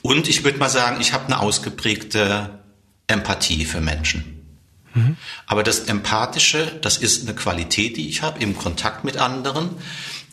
Und 0.03 0.29
ich 0.29 0.44
würde 0.44 0.60
mal 0.60 0.70
sagen, 0.70 1.01
ich 1.01 1.12
habe 1.12 1.25
eine 1.25 1.39
ausgeprägte 1.39 2.60
Empathie 3.08 3.65
für 3.65 3.82
Menschen. 3.82 4.46
Mhm. 4.94 5.17
Aber 5.48 5.63
das 5.63 5.79
Empathische, 5.79 6.77
das 6.84 7.00
ist 7.00 7.24
eine 7.24 7.34
Qualität, 7.34 7.98
die 7.98 8.08
ich 8.08 8.22
habe 8.22 8.39
im 8.44 8.55
Kontakt 8.55 9.05
mit 9.05 9.17
anderen. 9.17 9.72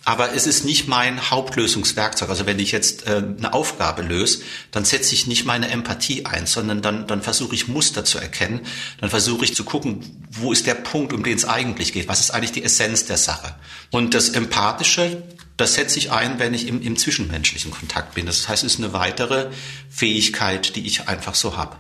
Aber 0.05 0.35
es 0.35 0.47
ist 0.47 0.65
nicht 0.65 0.89
mein 0.89 1.31
Hauptlösungswerkzeug. 1.31 2.29
Also 2.29 2.45
wenn 2.45 2.59
ich 2.59 2.73
jetzt 2.73 3.07
äh, 3.07 3.23
eine 3.39 3.53
Aufgabe 3.53 4.03
löse, 4.03 4.43
dann 4.73 4.85
setze 4.85 5.15
ich 5.15 5.29
nicht 5.29 5.45
meine 5.45 5.69
Empathie 5.69 6.27
ein, 6.27 6.47
sondern 6.47 6.83
dann, 6.83 7.07
dann 7.07 7.23
versuche 7.23 7.55
ich 7.55 7.69
Muster 7.69 8.05
zu 8.05 8.19
erkennen. 8.19 8.63
Dann 9.01 9.11
versuche 9.11 9.45
ich 9.45 9.55
zu 9.55 9.65
gucken, 9.65 10.27
wo 10.31 10.53
ist 10.53 10.67
der 10.67 10.75
Punkt, 10.75 11.13
um 11.13 11.23
den 11.23 11.37
es 11.37 11.45
eigentlich 11.45 11.93
geht? 11.93 12.09
Was 12.09 12.19
ist 12.19 12.33
eigentlich 12.33 12.53
die 12.53 12.65
Essenz 12.65 13.05
der 13.05 13.17
Sache? 13.17 13.55
Und 13.91 14.15
das 14.15 14.31
Empathische, 14.31 15.23
das 15.57 15.75
setze 15.75 15.99
ich 15.99 16.11
ein, 16.11 16.41
wenn 16.41 16.53
ich 16.53 16.67
im, 16.67 16.83
im 16.83 16.97
zwischenmenschlichen 16.97 17.71
Kontakt 17.71 18.15
bin. 18.15 18.27
Das 18.27 18.49
heißt, 18.49 18.65
es 18.65 18.75
ist 18.75 18.79
eine 18.81 18.93
weitere 18.93 19.51
Fähigkeit, 19.89 20.75
die 20.75 20.85
ich 20.85 21.09
einfach 21.09 21.37
so 21.37 21.57
habe. 21.57 21.77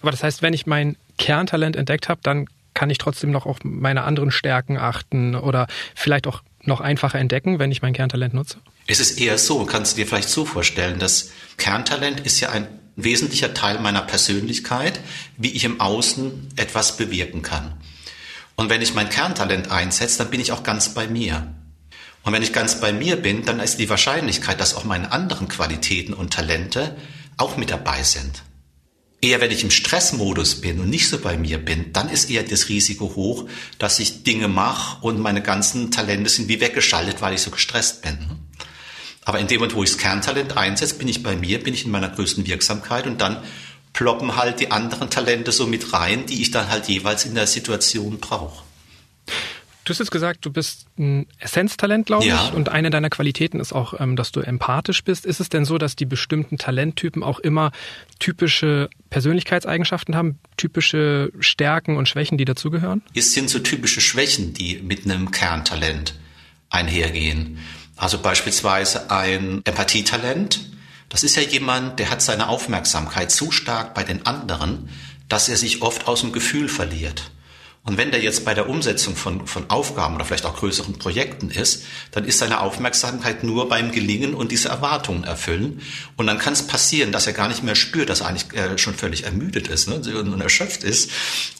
Aber 0.00 0.10
das 0.10 0.22
heißt, 0.22 0.40
wenn 0.40 0.54
ich 0.54 0.66
mein 0.66 0.96
Kerntalent 1.18 1.76
entdeckt 1.76 2.08
habe, 2.08 2.20
dann 2.22 2.46
kann 2.72 2.88
ich 2.88 2.98
trotzdem 2.98 3.30
noch 3.30 3.44
auf 3.44 3.58
meine 3.64 4.04
anderen 4.04 4.30
Stärken 4.30 4.78
achten 4.78 5.34
oder 5.34 5.66
vielleicht 5.94 6.26
auch 6.28 6.42
noch 6.68 6.80
einfacher 6.80 7.18
entdecken, 7.18 7.58
wenn 7.58 7.72
ich 7.72 7.82
mein 7.82 7.92
Kerntalent 7.92 8.34
nutze? 8.34 8.58
Es 8.86 9.00
ist 9.00 9.20
eher 9.20 9.38
so, 9.38 9.64
kannst 9.64 9.92
du 9.92 9.96
dir 9.96 10.06
vielleicht 10.06 10.28
so 10.28 10.44
vorstellen, 10.44 10.98
dass 10.98 11.30
Kerntalent 11.56 12.20
ist 12.20 12.40
ja 12.40 12.50
ein 12.50 12.68
wesentlicher 12.94 13.54
Teil 13.54 13.78
meiner 13.80 14.02
Persönlichkeit, 14.02 15.00
wie 15.36 15.50
ich 15.50 15.64
im 15.64 15.80
Außen 15.80 16.48
etwas 16.56 16.96
bewirken 16.96 17.42
kann. 17.42 17.74
Und 18.56 18.70
wenn 18.70 18.82
ich 18.82 18.94
mein 18.94 19.08
Kerntalent 19.08 19.70
einsetze, 19.70 20.18
dann 20.18 20.30
bin 20.30 20.40
ich 20.40 20.52
auch 20.52 20.62
ganz 20.62 20.94
bei 20.94 21.06
mir. 21.06 21.54
Und 22.24 22.32
wenn 22.32 22.42
ich 22.42 22.52
ganz 22.52 22.80
bei 22.80 22.92
mir 22.92 23.16
bin, 23.16 23.44
dann 23.44 23.60
ist 23.60 23.78
die 23.78 23.88
Wahrscheinlichkeit, 23.88 24.60
dass 24.60 24.74
auch 24.74 24.84
meine 24.84 25.12
anderen 25.12 25.48
Qualitäten 25.48 26.12
und 26.12 26.32
Talente 26.32 26.96
auch 27.36 27.56
mit 27.56 27.70
dabei 27.70 28.02
sind. 28.02 28.42
Eher 29.20 29.40
wenn 29.40 29.50
ich 29.50 29.64
im 29.64 29.70
Stressmodus 29.70 30.60
bin 30.60 30.78
und 30.78 30.90
nicht 30.90 31.08
so 31.08 31.18
bei 31.18 31.36
mir 31.36 31.58
bin, 31.58 31.92
dann 31.92 32.08
ist 32.08 32.30
eher 32.30 32.44
das 32.44 32.68
Risiko 32.68 33.12
hoch, 33.16 33.48
dass 33.78 33.98
ich 33.98 34.22
Dinge 34.22 34.46
mache 34.46 35.04
und 35.04 35.18
meine 35.18 35.42
ganzen 35.42 35.90
Talente 35.90 36.30
sind 36.30 36.48
wie 36.48 36.60
weggeschaltet, 36.60 37.20
weil 37.20 37.34
ich 37.34 37.42
so 37.42 37.50
gestresst 37.50 38.02
bin. 38.02 38.18
Aber 39.24 39.40
in 39.40 39.48
dem 39.48 39.58
Moment, 39.58 39.74
wo 39.74 39.82
ich 39.82 39.90
das 39.90 39.98
Kerntalent 39.98 40.56
einsetze, 40.56 40.94
bin 40.94 41.08
ich 41.08 41.22
bei 41.22 41.36
mir, 41.36 41.62
bin 41.62 41.74
ich 41.74 41.84
in 41.84 41.90
meiner 41.90 42.08
größten 42.08 42.46
Wirksamkeit 42.46 43.06
und 43.06 43.20
dann 43.20 43.42
ploppen 43.92 44.36
halt 44.36 44.60
die 44.60 44.70
anderen 44.70 45.10
Talente 45.10 45.50
so 45.50 45.66
mit 45.66 45.92
rein, 45.92 46.24
die 46.26 46.40
ich 46.40 46.52
dann 46.52 46.68
halt 46.68 46.88
jeweils 46.88 47.24
in 47.24 47.34
der 47.34 47.46
Situation 47.46 48.20
brauche. 48.20 48.62
Du 49.88 49.94
hast 49.94 50.00
jetzt 50.00 50.10
gesagt, 50.10 50.44
du 50.44 50.52
bist 50.52 50.86
ein 50.98 51.26
Essenztalent, 51.38 52.04
glaube 52.04 52.26
ja. 52.26 52.44
ich, 52.44 52.52
und 52.52 52.68
eine 52.68 52.90
deiner 52.90 53.08
Qualitäten 53.08 53.58
ist 53.58 53.72
auch, 53.72 53.98
ähm, 53.98 54.16
dass 54.16 54.32
du 54.32 54.40
empathisch 54.40 55.02
bist. 55.02 55.24
Ist 55.24 55.40
es 55.40 55.48
denn 55.48 55.64
so, 55.64 55.78
dass 55.78 55.96
die 55.96 56.04
bestimmten 56.04 56.58
Talenttypen 56.58 57.22
auch 57.22 57.38
immer 57.38 57.72
typische 58.18 58.90
Persönlichkeitseigenschaften 59.08 60.14
haben, 60.14 60.40
typische 60.58 61.32
Stärken 61.40 61.96
und 61.96 62.06
Schwächen, 62.06 62.36
die 62.36 62.44
dazugehören? 62.44 63.00
Es 63.14 63.32
sind 63.32 63.48
so 63.48 63.60
typische 63.60 64.02
Schwächen, 64.02 64.52
die 64.52 64.76
mit 64.82 65.06
einem 65.06 65.30
Kerntalent 65.30 66.16
einhergehen. 66.68 67.56
Also 67.96 68.18
beispielsweise 68.18 69.10
ein 69.10 69.62
Empathietalent. 69.64 70.68
Das 71.08 71.22
ist 71.24 71.34
ja 71.34 71.42
jemand, 71.42 71.98
der 71.98 72.10
hat 72.10 72.20
seine 72.20 72.50
Aufmerksamkeit 72.50 73.30
so 73.32 73.50
stark 73.50 73.94
bei 73.94 74.04
den 74.04 74.26
anderen, 74.26 74.90
dass 75.30 75.48
er 75.48 75.56
sich 75.56 75.80
oft 75.80 76.06
aus 76.08 76.20
dem 76.20 76.32
Gefühl 76.32 76.68
verliert. 76.68 77.30
Und 77.88 77.96
wenn 77.96 78.10
der 78.10 78.20
jetzt 78.20 78.44
bei 78.44 78.52
der 78.52 78.68
Umsetzung 78.68 79.16
von, 79.16 79.46
von 79.46 79.70
Aufgaben 79.70 80.14
oder 80.14 80.26
vielleicht 80.26 80.44
auch 80.44 80.54
größeren 80.54 80.98
Projekten 80.98 81.50
ist, 81.50 81.84
dann 82.10 82.26
ist 82.26 82.38
seine 82.38 82.60
Aufmerksamkeit 82.60 83.44
nur 83.44 83.70
beim 83.70 83.92
Gelingen 83.92 84.34
und 84.34 84.52
diese 84.52 84.68
Erwartungen 84.68 85.24
erfüllen. 85.24 85.80
Und 86.18 86.26
dann 86.26 86.36
kann 86.36 86.52
es 86.52 86.66
passieren, 86.66 87.12
dass 87.12 87.26
er 87.26 87.32
gar 87.32 87.48
nicht 87.48 87.62
mehr 87.62 87.74
spürt, 87.74 88.10
dass 88.10 88.20
er 88.20 88.26
eigentlich 88.26 88.52
äh, 88.52 88.76
schon 88.76 88.94
völlig 88.94 89.24
ermüdet 89.24 89.68
ist 89.68 89.88
ne, 89.88 89.94
und 90.18 90.38
erschöpft 90.38 90.84
ist. 90.84 91.10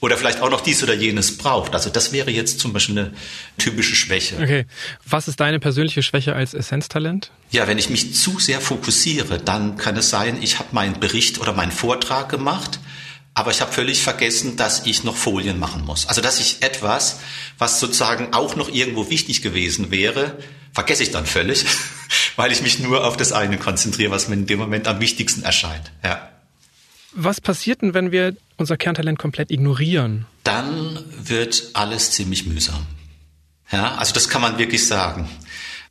Oder 0.02 0.18
vielleicht 0.18 0.42
auch 0.42 0.50
noch 0.50 0.60
dies 0.60 0.82
oder 0.82 0.92
jenes 0.92 1.38
braucht. 1.38 1.72
Also 1.72 1.88
das 1.88 2.12
wäre 2.12 2.30
jetzt 2.30 2.60
zum 2.60 2.74
Beispiel 2.74 2.98
eine 2.98 3.12
typische 3.56 3.94
Schwäche. 3.94 4.36
Okay. 4.36 4.66
Was 5.06 5.28
ist 5.28 5.40
deine 5.40 5.58
persönliche 5.60 6.02
Schwäche 6.02 6.34
als 6.34 6.52
Essenztalent? 6.52 7.30
Ja, 7.52 7.66
wenn 7.66 7.78
ich 7.78 7.88
mich 7.88 8.14
zu 8.14 8.38
sehr 8.38 8.60
fokussiere, 8.60 9.38
dann 9.38 9.78
kann 9.78 9.96
es 9.96 10.10
sein, 10.10 10.36
ich 10.42 10.58
habe 10.58 10.68
meinen 10.72 11.00
Bericht 11.00 11.40
oder 11.40 11.54
meinen 11.54 11.72
Vortrag 11.72 12.28
gemacht 12.28 12.80
aber 13.38 13.52
ich 13.52 13.60
habe 13.60 13.72
völlig 13.72 14.02
vergessen, 14.02 14.56
dass 14.56 14.84
ich 14.84 15.04
noch 15.04 15.16
Folien 15.16 15.60
machen 15.60 15.84
muss. 15.84 16.08
Also 16.08 16.20
dass 16.20 16.40
ich 16.40 16.62
etwas, 16.62 17.20
was 17.56 17.78
sozusagen 17.78 18.34
auch 18.34 18.56
noch 18.56 18.68
irgendwo 18.68 19.10
wichtig 19.10 19.42
gewesen 19.42 19.92
wäre, 19.92 20.36
vergesse 20.72 21.04
ich 21.04 21.12
dann 21.12 21.24
völlig, 21.24 21.64
weil 22.36 22.50
ich 22.50 22.62
mich 22.62 22.80
nur 22.80 23.06
auf 23.06 23.16
das 23.16 23.30
eine 23.30 23.56
konzentriere, 23.56 24.10
was 24.10 24.26
mir 24.26 24.34
in 24.34 24.46
dem 24.46 24.58
Moment 24.58 24.88
am 24.88 25.00
wichtigsten 25.00 25.42
erscheint. 25.42 25.92
Ja. 26.02 26.28
Was 27.12 27.40
passiert 27.40 27.82
denn, 27.82 27.94
wenn 27.94 28.10
wir 28.10 28.34
unser 28.56 28.76
Kerntalent 28.76 29.20
komplett 29.20 29.52
ignorieren? 29.52 30.26
Dann 30.42 30.98
wird 31.16 31.70
alles 31.74 32.10
ziemlich 32.10 32.44
mühsam. 32.44 32.86
Ja, 33.70 33.94
also 33.96 34.14
das 34.14 34.28
kann 34.28 34.42
man 34.42 34.58
wirklich 34.58 34.84
sagen. 34.88 35.28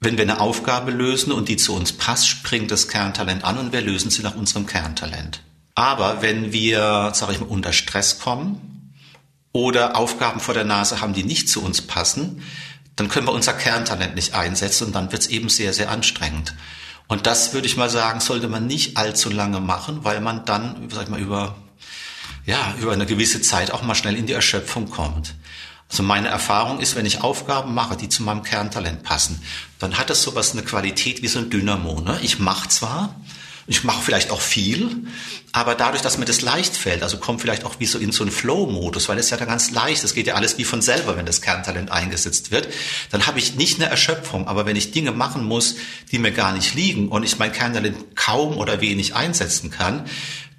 Wenn 0.01 0.17
wir 0.17 0.23
eine 0.23 0.41
Aufgabe 0.41 0.91
lösen 0.91 1.31
und 1.31 1.47
die 1.47 1.55
zu 1.55 1.73
uns 1.73 1.93
passt, 1.93 2.27
springt 2.27 2.71
das 2.71 2.89
Kerntalent 2.89 3.45
an 3.45 3.57
und 3.57 3.71
wir 3.71 3.81
lösen 3.81 4.11
sie 4.11 4.21
nach 4.21 4.35
unserem 4.35 4.65
Kerntalent. 4.65 5.41
Aber 5.77 6.23
wenn 6.23 6.53
wir, 6.53 7.11
sage 7.13 7.33
ich 7.33 7.39
mal, 7.39 7.45
unter 7.45 7.71
Stress 7.71 8.17
kommen 8.17 8.95
oder 9.51 9.95
Aufgaben 9.95 10.39
vor 10.39 10.55
der 10.55 10.63
Nase 10.63 11.01
haben, 11.01 11.13
die 11.13 11.23
nicht 11.23 11.49
zu 11.49 11.63
uns 11.63 11.83
passen, 11.83 12.41
dann 12.95 13.09
können 13.09 13.27
wir 13.27 13.31
unser 13.31 13.53
Kerntalent 13.53 14.15
nicht 14.15 14.33
einsetzen 14.33 14.87
und 14.87 14.95
dann 14.95 15.11
wird 15.11 15.21
es 15.21 15.27
eben 15.27 15.49
sehr, 15.49 15.73
sehr 15.73 15.91
anstrengend. 15.91 16.55
Und 17.07 17.27
das 17.27 17.53
würde 17.53 17.67
ich 17.67 17.77
mal 17.77 17.91
sagen, 17.91 18.21
sollte 18.21 18.47
man 18.47 18.65
nicht 18.65 18.97
allzu 18.97 19.29
lange 19.29 19.59
machen, 19.59 20.03
weil 20.03 20.19
man 20.19 20.45
dann, 20.45 20.89
sag 20.91 21.03
ich 21.03 21.09
mal, 21.09 21.19
über, 21.19 21.55
ja, 22.47 22.73
über 22.81 22.93
eine 22.93 23.05
gewisse 23.05 23.43
Zeit 23.43 23.69
auch 23.69 23.83
mal 23.83 23.93
schnell 23.93 24.15
in 24.15 24.25
die 24.25 24.33
Erschöpfung 24.33 24.89
kommt. 24.89 25.35
Also 25.91 26.01
meine 26.01 26.29
Erfahrung 26.29 26.79
ist, 26.79 26.95
wenn 26.95 27.05
ich 27.05 27.21
Aufgaben 27.21 27.75
mache, 27.75 27.97
die 27.97 28.09
zu 28.09 28.23
meinem 28.23 28.41
Kerntalent 28.41 29.03
passen, 29.03 29.43
dann 29.77 29.99
hat 29.99 30.09
das 30.09 30.23
sowas 30.23 30.53
eine 30.53 30.63
Qualität 30.63 31.21
wie 31.21 31.27
so 31.27 31.37
ein 31.37 31.51
Dynamo. 31.51 32.01
Ne? 32.01 32.17
Ich 32.23 32.39
mache 32.39 32.67
zwar, 32.67 33.13
ich 33.67 33.83
mache 33.83 34.01
vielleicht 34.01 34.31
auch 34.31 34.39
viel, 34.39 35.03
aber 35.51 35.75
dadurch, 35.75 36.01
dass 36.01 36.17
mir 36.17 36.25
das 36.25 36.41
leicht 36.41 36.75
fällt, 36.77 37.03
also 37.03 37.17
kommt 37.17 37.41
vielleicht 37.41 37.65
auch 37.65 37.79
wie 37.79 37.85
so 37.85 37.99
in 37.99 38.13
so 38.13 38.23
einen 38.23 38.31
Flow-Modus, 38.31 39.09
weil 39.09 39.19
es 39.19 39.29
ja 39.29 39.35
dann 39.35 39.49
ganz 39.49 39.71
leicht, 39.71 40.03
es 40.05 40.13
geht 40.13 40.25
ja 40.27 40.35
alles 40.35 40.57
wie 40.57 40.63
von 40.63 40.81
selber, 40.81 41.17
wenn 41.17 41.25
das 41.25 41.41
Kerntalent 41.41 41.91
eingesetzt 41.91 42.51
wird, 42.51 42.69
dann 43.11 43.27
habe 43.27 43.39
ich 43.39 43.55
nicht 43.55 43.79
eine 43.79 43.89
Erschöpfung. 43.89 44.47
Aber 44.47 44.65
wenn 44.65 44.77
ich 44.77 44.91
Dinge 44.91 45.11
machen 45.11 45.43
muss, 45.43 45.75
die 46.11 46.19
mir 46.19 46.31
gar 46.31 46.53
nicht 46.53 46.75
liegen 46.75 47.09
und 47.09 47.23
ich 47.23 47.39
mein 47.39 47.51
Kerntalent 47.51 48.15
kaum 48.15 48.57
oder 48.57 48.79
wenig 48.79 49.15
einsetzen 49.15 49.69
kann, 49.69 50.05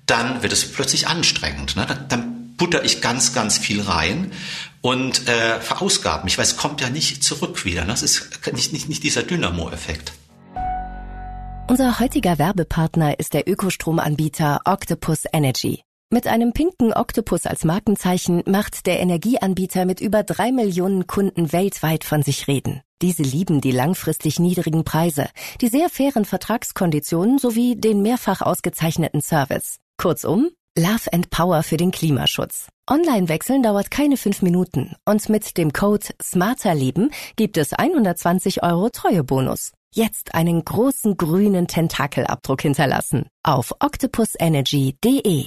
dann 0.05 0.43
wird 0.43 0.53
es 0.53 0.71
plötzlich 0.71 1.09
anstrengend. 1.09 1.77
Ne? 1.77 1.87
Dann, 2.09 2.35
butter 2.59 2.85
ich 2.85 3.01
ganz, 3.01 3.33
ganz 3.33 3.57
viel 3.57 3.81
rein 3.81 4.33
und 4.83 5.29
äh, 5.29 5.61
verausgabe 5.61 6.25
mich, 6.25 6.37
weil 6.37 6.45
es 6.45 6.57
kommt 6.57 6.81
ja 6.81 6.91
nicht 6.91 7.25
zurück 7.25 7.65
wieder. 7.65 7.83
Ne? 7.83 7.93
Das 7.93 8.03
ist 8.03 8.29
nicht, 8.53 8.73
nicht, 8.73 8.89
nicht 8.89 9.03
dieser 9.03 9.23
Dynamo-Effekt. 9.23 10.13
Unser 11.71 12.01
heutiger 12.01 12.39
Werbepartner 12.39 13.19
ist 13.19 13.35
der 13.35 13.47
Ökostromanbieter 13.47 14.63
Octopus 14.65 15.25
Energy. 15.31 15.83
Mit 16.11 16.27
einem 16.27 16.55
pinken 16.55 16.95
Oktopus 16.95 17.45
als 17.45 17.67
Markenzeichen 17.67 18.43
macht 18.47 18.87
der 18.87 19.01
Energieanbieter 19.01 19.85
mit 19.85 20.01
über 20.01 20.23
drei 20.23 20.51
Millionen 20.51 21.07
Kunden 21.07 21.53
weltweit 21.53 22.05
von 22.05 22.23
sich 22.23 22.49
reden. 22.49 22.81
Diese 23.03 23.23
lieben 23.23 23.61
die 23.61 23.71
langfristig 23.71 24.41
niedrigen 24.41 24.85
Preise, 24.85 25.29
die 25.61 25.69
sehr 25.69 25.91
fairen 25.91 26.25
Vertragskonditionen 26.25 27.37
sowie 27.37 27.77
den 27.77 28.01
mehrfach 28.01 28.41
ausgezeichneten 28.41 29.21
Service. 29.21 29.77
Kurzum, 29.99 30.49
Love 30.75 31.13
and 31.13 31.29
Power 31.29 31.63
für 31.63 31.77
den 31.77 31.91
Klimaschutz. 31.91 32.69
Online-Wechseln 32.89 33.63
dauert 33.63 33.91
keine 33.91 34.17
fünf 34.17 34.41
Minuten 34.41 34.95
und 35.05 35.29
mit 35.29 35.59
dem 35.59 35.75
Code 35.75 36.07
SMARTERLeben 36.23 37.11
gibt 37.37 37.59
es 37.59 37.75
120 37.75 38.63
Euro 38.63 38.89
Treuebonus 38.89 39.73
jetzt 39.95 40.35
einen 40.35 40.65
großen 40.65 41.17
grünen 41.17 41.67
Tentakelabdruck 41.67 42.63
hinterlassen 42.63 43.27
auf 43.43 43.73
octopusenergy.de. 43.81 45.47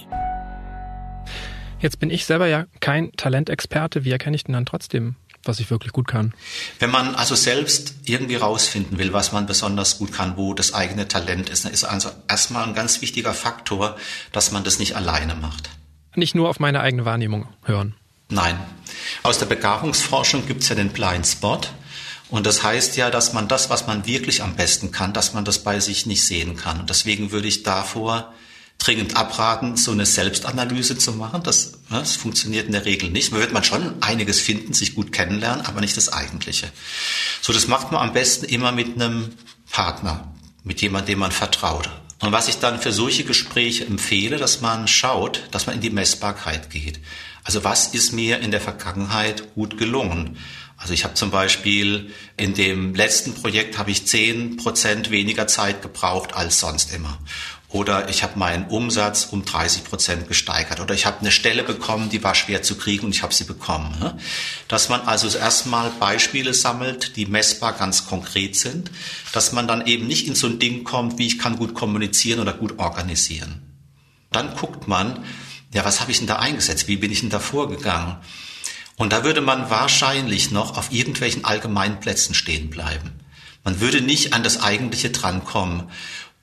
Jetzt 1.79 1.99
bin 1.99 2.09
ich 2.09 2.25
selber 2.25 2.47
ja 2.47 2.65
kein 2.79 3.11
Talentexperte. 3.13 4.05
Wie 4.05 4.11
erkenne 4.11 4.35
ich 4.35 4.43
denn 4.43 4.53
dann 4.53 4.65
trotzdem, 4.67 5.15
was 5.43 5.59
ich 5.59 5.71
wirklich 5.71 5.93
gut 5.93 6.07
kann? 6.07 6.33
Wenn 6.79 6.91
man 6.91 7.15
also 7.15 7.33
selbst 7.33 7.95
irgendwie 8.05 8.35
rausfinden 8.35 8.99
will, 8.99 9.13
was 9.13 9.31
man 9.31 9.47
besonders 9.47 9.97
gut 9.97 10.11
kann, 10.11 10.37
wo 10.37 10.53
das 10.53 10.73
eigene 10.73 11.07
Talent 11.07 11.49
ist, 11.49 11.65
dann 11.65 11.73
ist 11.73 11.83
also 11.83 12.09
erstmal 12.27 12.67
ein 12.67 12.75
ganz 12.75 13.01
wichtiger 13.01 13.33
Faktor, 13.33 13.97
dass 14.31 14.51
man 14.51 14.63
das 14.63 14.77
nicht 14.77 14.95
alleine 14.95 15.33
macht. 15.33 15.69
Nicht 16.15 16.35
nur 16.35 16.49
auf 16.49 16.59
meine 16.59 16.81
eigene 16.81 17.05
Wahrnehmung 17.05 17.47
hören. 17.63 17.95
Nein. 18.29 18.59
Aus 19.23 19.39
der 19.39 19.45
Begabungsforschung 19.45 20.45
gibt 20.45 20.61
es 20.61 20.69
ja 20.69 20.75
den 20.75 20.89
Blind 20.89 21.25
Spot. 21.25 21.61
Und 22.31 22.45
das 22.45 22.63
heißt 22.63 22.95
ja, 22.95 23.11
dass 23.11 23.33
man 23.33 23.49
das, 23.49 23.69
was 23.69 23.87
man 23.87 24.07
wirklich 24.07 24.41
am 24.41 24.55
besten 24.55 24.91
kann, 24.91 25.13
dass 25.13 25.33
man 25.33 25.45
das 25.45 25.59
bei 25.59 25.79
sich 25.81 26.05
nicht 26.05 26.25
sehen 26.25 26.55
kann. 26.55 26.79
Und 26.79 26.89
deswegen 26.89 27.31
würde 27.31 27.49
ich 27.49 27.63
davor 27.63 28.33
dringend 28.79 29.17
abraten, 29.17 29.75
so 29.75 29.91
eine 29.91 30.05
Selbstanalyse 30.05 30.97
zu 30.97 31.11
machen. 31.11 31.43
Das, 31.43 31.73
ne, 31.89 31.99
das 31.99 32.15
funktioniert 32.15 32.65
in 32.65 32.71
der 32.71 32.85
Regel 32.85 33.11
nicht. 33.11 33.31
Man 33.31 33.41
wird 33.41 33.51
man 33.51 33.65
schon 33.65 34.01
einiges 34.01 34.39
finden, 34.39 34.73
sich 34.73 34.95
gut 34.95 35.11
kennenlernen, 35.11 35.65
aber 35.65 35.81
nicht 35.81 35.97
das 35.97 36.11
Eigentliche. 36.11 36.71
So, 37.41 37.51
das 37.51 37.67
macht 37.67 37.91
man 37.91 38.01
am 38.01 38.13
besten 38.13 38.45
immer 38.45 38.71
mit 38.71 38.95
einem 38.95 39.33
Partner, 39.69 40.33
mit 40.63 40.81
jemandem, 40.81 41.13
dem 41.13 41.19
man 41.19 41.31
vertraut. 41.31 41.89
Und 42.19 42.31
was 42.31 42.47
ich 42.47 42.59
dann 42.59 42.79
für 42.79 42.93
solche 42.93 43.25
Gespräche 43.25 43.85
empfehle, 43.85 44.37
dass 44.37 44.61
man 44.61 44.87
schaut, 44.87 45.43
dass 45.51 45.65
man 45.65 45.75
in 45.75 45.81
die 45.81 45.89
Messbarkeit 45.89 46.69
geht. 46.69 46.99
Also 47.43 47.63
was 47.63 47.87
ist 47.87 48.13
mir 48.13 48.39
in 48.39 48.51
der 48.51 48.61
Vergangenheit 48.61 49.53
gut 49.55 49.77
gelungen? 49.77 50.37
Also 50.81 50.93
ich 50.93 51.03
habe 51.03 51.13
zum 51.13 51.29
Beispiel 51.29 52.11
in 52.37 52.55
dem 52.55 52.95
letzten 52.95 53.35
Projekt 53.35 53.77
habe 53.77 53.91
ich 53.91 54.07
zehn 54.07 54.57
Prozent 54.57 55.11
weniger 55.11 55.45
Zeit 55.45 55.83
gebraucht 55.83 56.33
als 56.33 56.59
sonst 56.59 56.91
immer. 56.91 57.19
Oder 57.69 58.09
ich 58.09 58.23
habe 58.23 58.37
meinen 58.37 58.65
Umsatz 58.65 59.27
um 59.29 59.45
30 59.45 59.83
Prozent 59.83 60.27
gesteigert. 60.27 60.79
Oder 60.79 60.95
ich 60.95 61.05
habe 61.05 61.19
eine 61.19 61.31
Stelle 61.31 61.63
bekommen, 61.63 62.09
die 62.09 62.23
war 62.23 62.33
schwer 62.33 62.63
zu 62.63 62.75
kriegen 62.75 63.05
und 63.05 63.15
ich 63.15 63.21
habe 63.21 63.33
sie 63.33 63.43
bekommen. 63.43 63.95
Ne? 63.99 64.17
Dass 64.67 64.89
man 64.89 65.01
also 65.01 65.37
erstmal 65.37 65.91
Beispiele 65.91 66.53
sammelt, 66.53 67.15
die 67.15 67.27
messbar 67.27 67.73
ganz 67.73 68.07
konkret 68.07 68.55
sind. 68.55 68.91
Dass 69.31 69.51
man 69.51 69.67
dann 69.67 69.85
eben 69.85 70.07
nicht 70.07 70.27
in 70.27 70.35
so 70.35 70.47
ein 70.47 70.57
Ding 70.59 70.83
kommt, 70.83 71.19
wie 71.19 71.27
ich 71.27 71.37
kann 71.39 71.57
gut 71.57 71.75
kommunizieren 71.75 72.39
oder 72.39 72.53
gut 72.53 72.79
organisieren. 72.79 73.61
Dann 74.31 74.55
guckt 74.55 74.87
man, 74.87 75.23
ja, 75.73 75.85
was 75.85 76.01
habe 76.01 76.11
ich 76.11 76.17
denn 76.17 76.27
da 76.27 76.37
eingesetzt? 76.37 76.87
Wie 76.87 76.97
bin 76.97 77.11
ich 77.11 77.21
denn 77.21 77.29
da 77.29 77.39
vorgegangen? 77.39 78.17
Und 79.01 79.13
da 79.13 79.23
würde 79.23 79.41
man 79.41 79.71
wahrscheinlich 79.71 80.51
noch 80.51 80.77
auf 80.77 80.91
irgendwelchen 80.91 81.43
Allgemeinplätzen 81.43 82.35
stehen 82.35 82.69
bleiben. 82.69 83.09
Man 83.63 83.81
würde 83.81 83.99
nicht 83.99 84.33
an 84.33 84.43
das 84.43 84.61
Eigentliche 84.61 85.09
drankommen. 85.09 85.89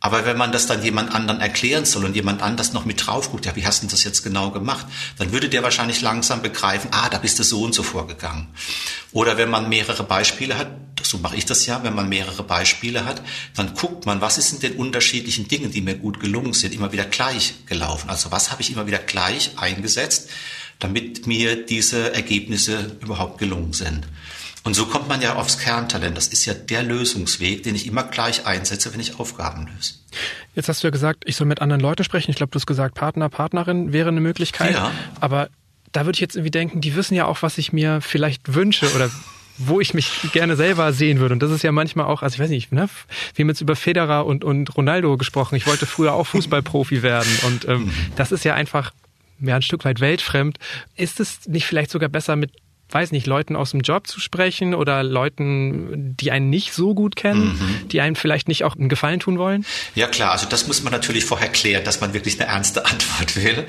Aber 0.01 0.27
wenn 0.27 0.37
man 0.37 0.51
das 0.51 0.67
dann 0.67 0.83
jemand 0.83 1.15
anderen 1.15 1.41
erklären 1.41 1.85
soll 1.85 2.05
und 2.05 2.17
jemand 2.17 2.43
anders 2.43 2.73
noch 2.73 2.85
mit 2.85 3.07
drauf 3.07 3.31
guckt, 3.31 3.47
ja, 3.47 3.55
wie 3.55 3.65
hast 3.65 3.85
du 3.85 3.87
das 3.87 4.03
jetzt 4.03 4.25
genau 4.25 4.51
gemacht? 4.51 4.87
Dann 5.19 5.31
würde 5.31 5.49
der 5.49 5.63
wahrscheinlich 5.63 6.01
langsam 6.01 6.43
begreifen, 6.43 6.91
ah, 6.93 7.09
da 7.09 7.19
bist 7.19 7.39
du 7.39 7.45
so 7.45 7.63
und 7.63 7.77
so 7.77 7.85
vorgegangen. 7.85 8.49
Oder 9.13 9.37
wenn 9.37 9.51
man 9.51 9.69
mehrere 9.69 10.03
Beispiele 10.03 10.59
hat, 10.59 10.73
so 11.01 11.19
mache 11.19 11.37
ich 11.37 11.47
das 11.47 11.65
ja, 11.67 11.85
wenn 11.85 11.95
man 11.95 12.09
mehrere 12.09 12.43
Beispiele 12.43 13.05
hat, 13.05 13.23
dann 13.55 13.75
guckt 13.75 14.05
man, 14.05 14.21
was 14.21 14.37
ist 14.37 14.53
in 14.53 14.59
den 14.59 14.73
unterschiedlichen 14.73 15.47
Dingen, 15.47 15.71
die 15.71 15.81
mir 15.81 15.95
gut 15.95 16.19
gelungen 16.19 16.55
sind, 16.55 16.75
immer 16.75 16.91
wieder 16.91 17.05
gleich 17.05 17.55
gelaufen. 17.67 18.11
Also 18.11 18.33
was 18.33 18.51
habe 18.51 18.63
ich 18.63 18.73
immer 18.73 18.89
wieder 18.89 18.99
gleich 18.99 19.53
eingesetzt? 19.59 20.29
Damit 20.79 21.27
mir 21.27 21.65
diese 21.65 22.15
Ergebnisse 22.15 22.97
überhaupt 23.01 23.39
gelungen 23.39 23.73
sind. 23.73 24.07
Und 24.65 24.75
so 24.75 24.87
kommt 24.87 25.09
man 25.09 25.23
ja 25.23 25.37
aufs 25.37 25.59
Kerntalent. 25.59 26.17
Das 26.17 26.29
ist 26.29 26.45
ja 26.45 26.53
der 26.53 26.83
Lösungsweg, 26.83 27.63
den 27.63 27.75
ich 27.75 27.87
immer 27.87 28.03
gleich 28.03 28.45
einsetze, 28.47 28.93
wenn 28.93 29.01
ich 29.01 29.19
Aufgaben 29.19 29.67
löse. 29.67 29.95
Jetzt 30.55 30.69
hast 30.69 30.83
du 30.83 30.89
ja 30.89 30.91
gesagt, 30.91 31.25
ich 31.27 31.37
soll 31.37 31.47
mit 31.47 31.63
anderen 31.63 31.81
Leuten 31.81 32.05
sprechen. 32.05 32.31
Ich 32.31 32.37
glaube, 32.37 32.51
du 32.51 32.57
hast 32.57 32.67
gesagt, 32.67 32.95
Partner, 32.95 33.29
Partnerin 33.29 33.93
wäre 33.93 34.09
eine 34.09 34.21
Möglichkeit. 34.21 34.75
Ja. 34.75 34.91
Aber 35.21 35.49
da 35.93 36.05
würde 36.05 36.17
ich 36.17 36.21
jetzt 36.21 36.37
irgendwie 36.37 36.51
denken, 36.51 36.81
die 36.81 36.97
wissen 36.97 37.15
ja 37.15 37.27
auch, 37.27 37.43
was 37.43 37.57
ich 37.59 37.73
mir 37.73 38.01
vielleicht 38.01 38.55
wünsche 38.55 38.93
oder 38.95 39.11
wo 39.59 39.81
ich 39.81 39.95
mich 39.95 40.11
gerne 40.33 40.57
selber 40.57 40.93
sehen 40.93 41.19
würde. 41.19 41.33
Und 41.33 41.43
das 41.43 41.51
ist 41.51 41.63
ja 41.63 41.73
manchmal 41.73 42.07
auch, 42.07 42.23
also 42.23 42.35
ich 42.35 42.41
weiß 42.41 42.51
nicht, 42.51 42.71
ne, 42.71 42.89
wir 43.35 43.43
haben 43.43 43.49
jetzt 43.49 43.61
über 43.61 43.75
Federer 43.75 44.27
und, 44.27 44.45
und 44.45 44.77
Ronaldo 44.77 45.17
gesprochen. 45.17 45.57
Ich 45.57 45.67
wollte 45.67 45.87
früher 45.87 46.13
auch 46.13 46.27
Fußballprofi 46.27 47.03
werden. 47.03 47.31
Und 47.47 47.67
ähm, 47.67 47.85
mhm. 47.85 47.93
das 48.17 48.33
ist 48.33 48.45
ja 48.45 48.55
einfach 48.55 48.93
ja, 49.41 49.57
ein 49.57 49.63
Stück 49.63 49.85
weit 49.85 50.01
weltfremd. 50.01 50.59
Ist 50.97 51.21
es 51.21 51.47
nicht 51.47 51.67
vielleicht 51.67 51.91
sogar 51.91 52.09
besser 52.09 52.37
mit 52.37 52.53
weiß 52.91 53.13
nicht, 53.13 53.27
Leuten 53.27 53.57
aus 53.57 53.73
dem 53.73 53.81
Job 53.81 54.07
zu 54.07 54.21
sprechen 54.21 54.75
oder 54.75 55.03
Leuten, 55.03 56.17
die 56.17 56.31
einen 56.31 56.49
nicht 56.49 56.73
so 56.73 56.95
gut 56.95 57.17
kennen, 57.17 57.59
mhm. 57.59 57.89
die 57.89 58.01
einem 58.01 58.17
vielleicht 58.17 58.49
nicht 58.49 58.65
auch 58.65 58.77
einen 58.77 58.89
Gefallen 58.89 59.21
tun 59.21 59.39
wollen? 59.39 59.67
Ja 59.95 60.07
klar, 60.07 60.33
also 60.33 60.47
das 60.49 60.67
muss 60.67 60.83
man 60.83 60.93
natürlich 60.93 61.25
vorher 61.25 61.49
klären, 61.49 61.85
dass 61.85 62.01
man 62.01 62.15
wirklich 62.15 62.41
eine 62.41 62.49
ernste 62.49 62.87
Antwort 62.87 63.37
will. 63.37 63.67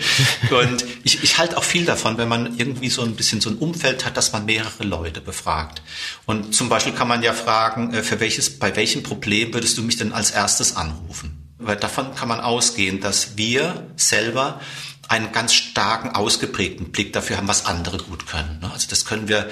Und 0.52 0.86
ich, 1.04 1.24
ich 1.24 1.38
halte 1.38 1.58
auch 1.58 1.64
viel 1.64 1.86
davon, 1.86 2.18
wenn 2.18 2.30
man 2.30 2.58
irgendwie 2.58 2.90
so 2.90 3.02
ein 3.02 3.16
bisschen 3.16 3.42
so 3.42 3.50
ein 3.50 3.58
Umfeld 3.58 4.06
hat, 4.06 4.16
dass 4.16 4.32
man 4.32 4.46
mehrere 4.46 4.84
Leute 4.84 5.22
befragt. 5.22 5.82
Und 6.26 6.56
zum 6.56 6.70
Beispiel 6.70 6.94
kann 6.94 7.08
man 7.08 7.22
ja 7.22 7.34
fragen, 7.34 7.94
äh, 7.94 8.04
für 8.04 8.20
welches, 8.20 8.58
bei 8.58 8.76
welchem 8.76 9.04
Problem 9.04 9.54
würdest 9.54 9.78
du 9.78 9.84
mich 9.84 9.98
denn 9.98 10.14
als 10.14 10.32
erstes 10.32 10.76
anrufen? 10.78 11.36
Weil 11.58 11.76
davon 11.76 12.16
kann 12.16 12.30
man 12.30 12.40
ausgehen, 12.40 13.02
dass 13.02 13.36
wir 13.36 13.92
selber 13.98 14.62
einen 15.08 15.32
ganz 15.32 15.54
starken, 15.54 16.10
ausgeprägten 16.12 16.92
Blick 16.92 17.14
dafür 17.14 17.38
haben, 17.38 17.48
was 17.48 17.66
andere 17.66 17.98
gut 17.98 18.28
können. 18.28 18.60
Ne? 18.62 18.72
Also 18.72 18.88
das 18.90 19.06
können 19.06 19.28
wir 19.28 19.50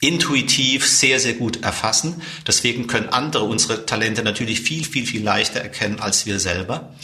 intuitiv 0.00 0.86
sehr, 0.86 1.18
sehr 1.18 1.34
gut 1.34 1.62
erfassen. 1.62 2.22
Deswegen 2.46 2.86
können 2.86 3.08
andere 3.08 3.44
unsere 3.44 3.86
Talente 3.86 4.22
natürlich 4.22 4.60
viel, 4.60 4.84
viel, 4.84 5.06
viel 5.06 5.22
leichter 5.22 5.60
erkennen 5.60 5.98
als 5.98 6.26
wir 6.26 6.38
selber. 6.38 6.94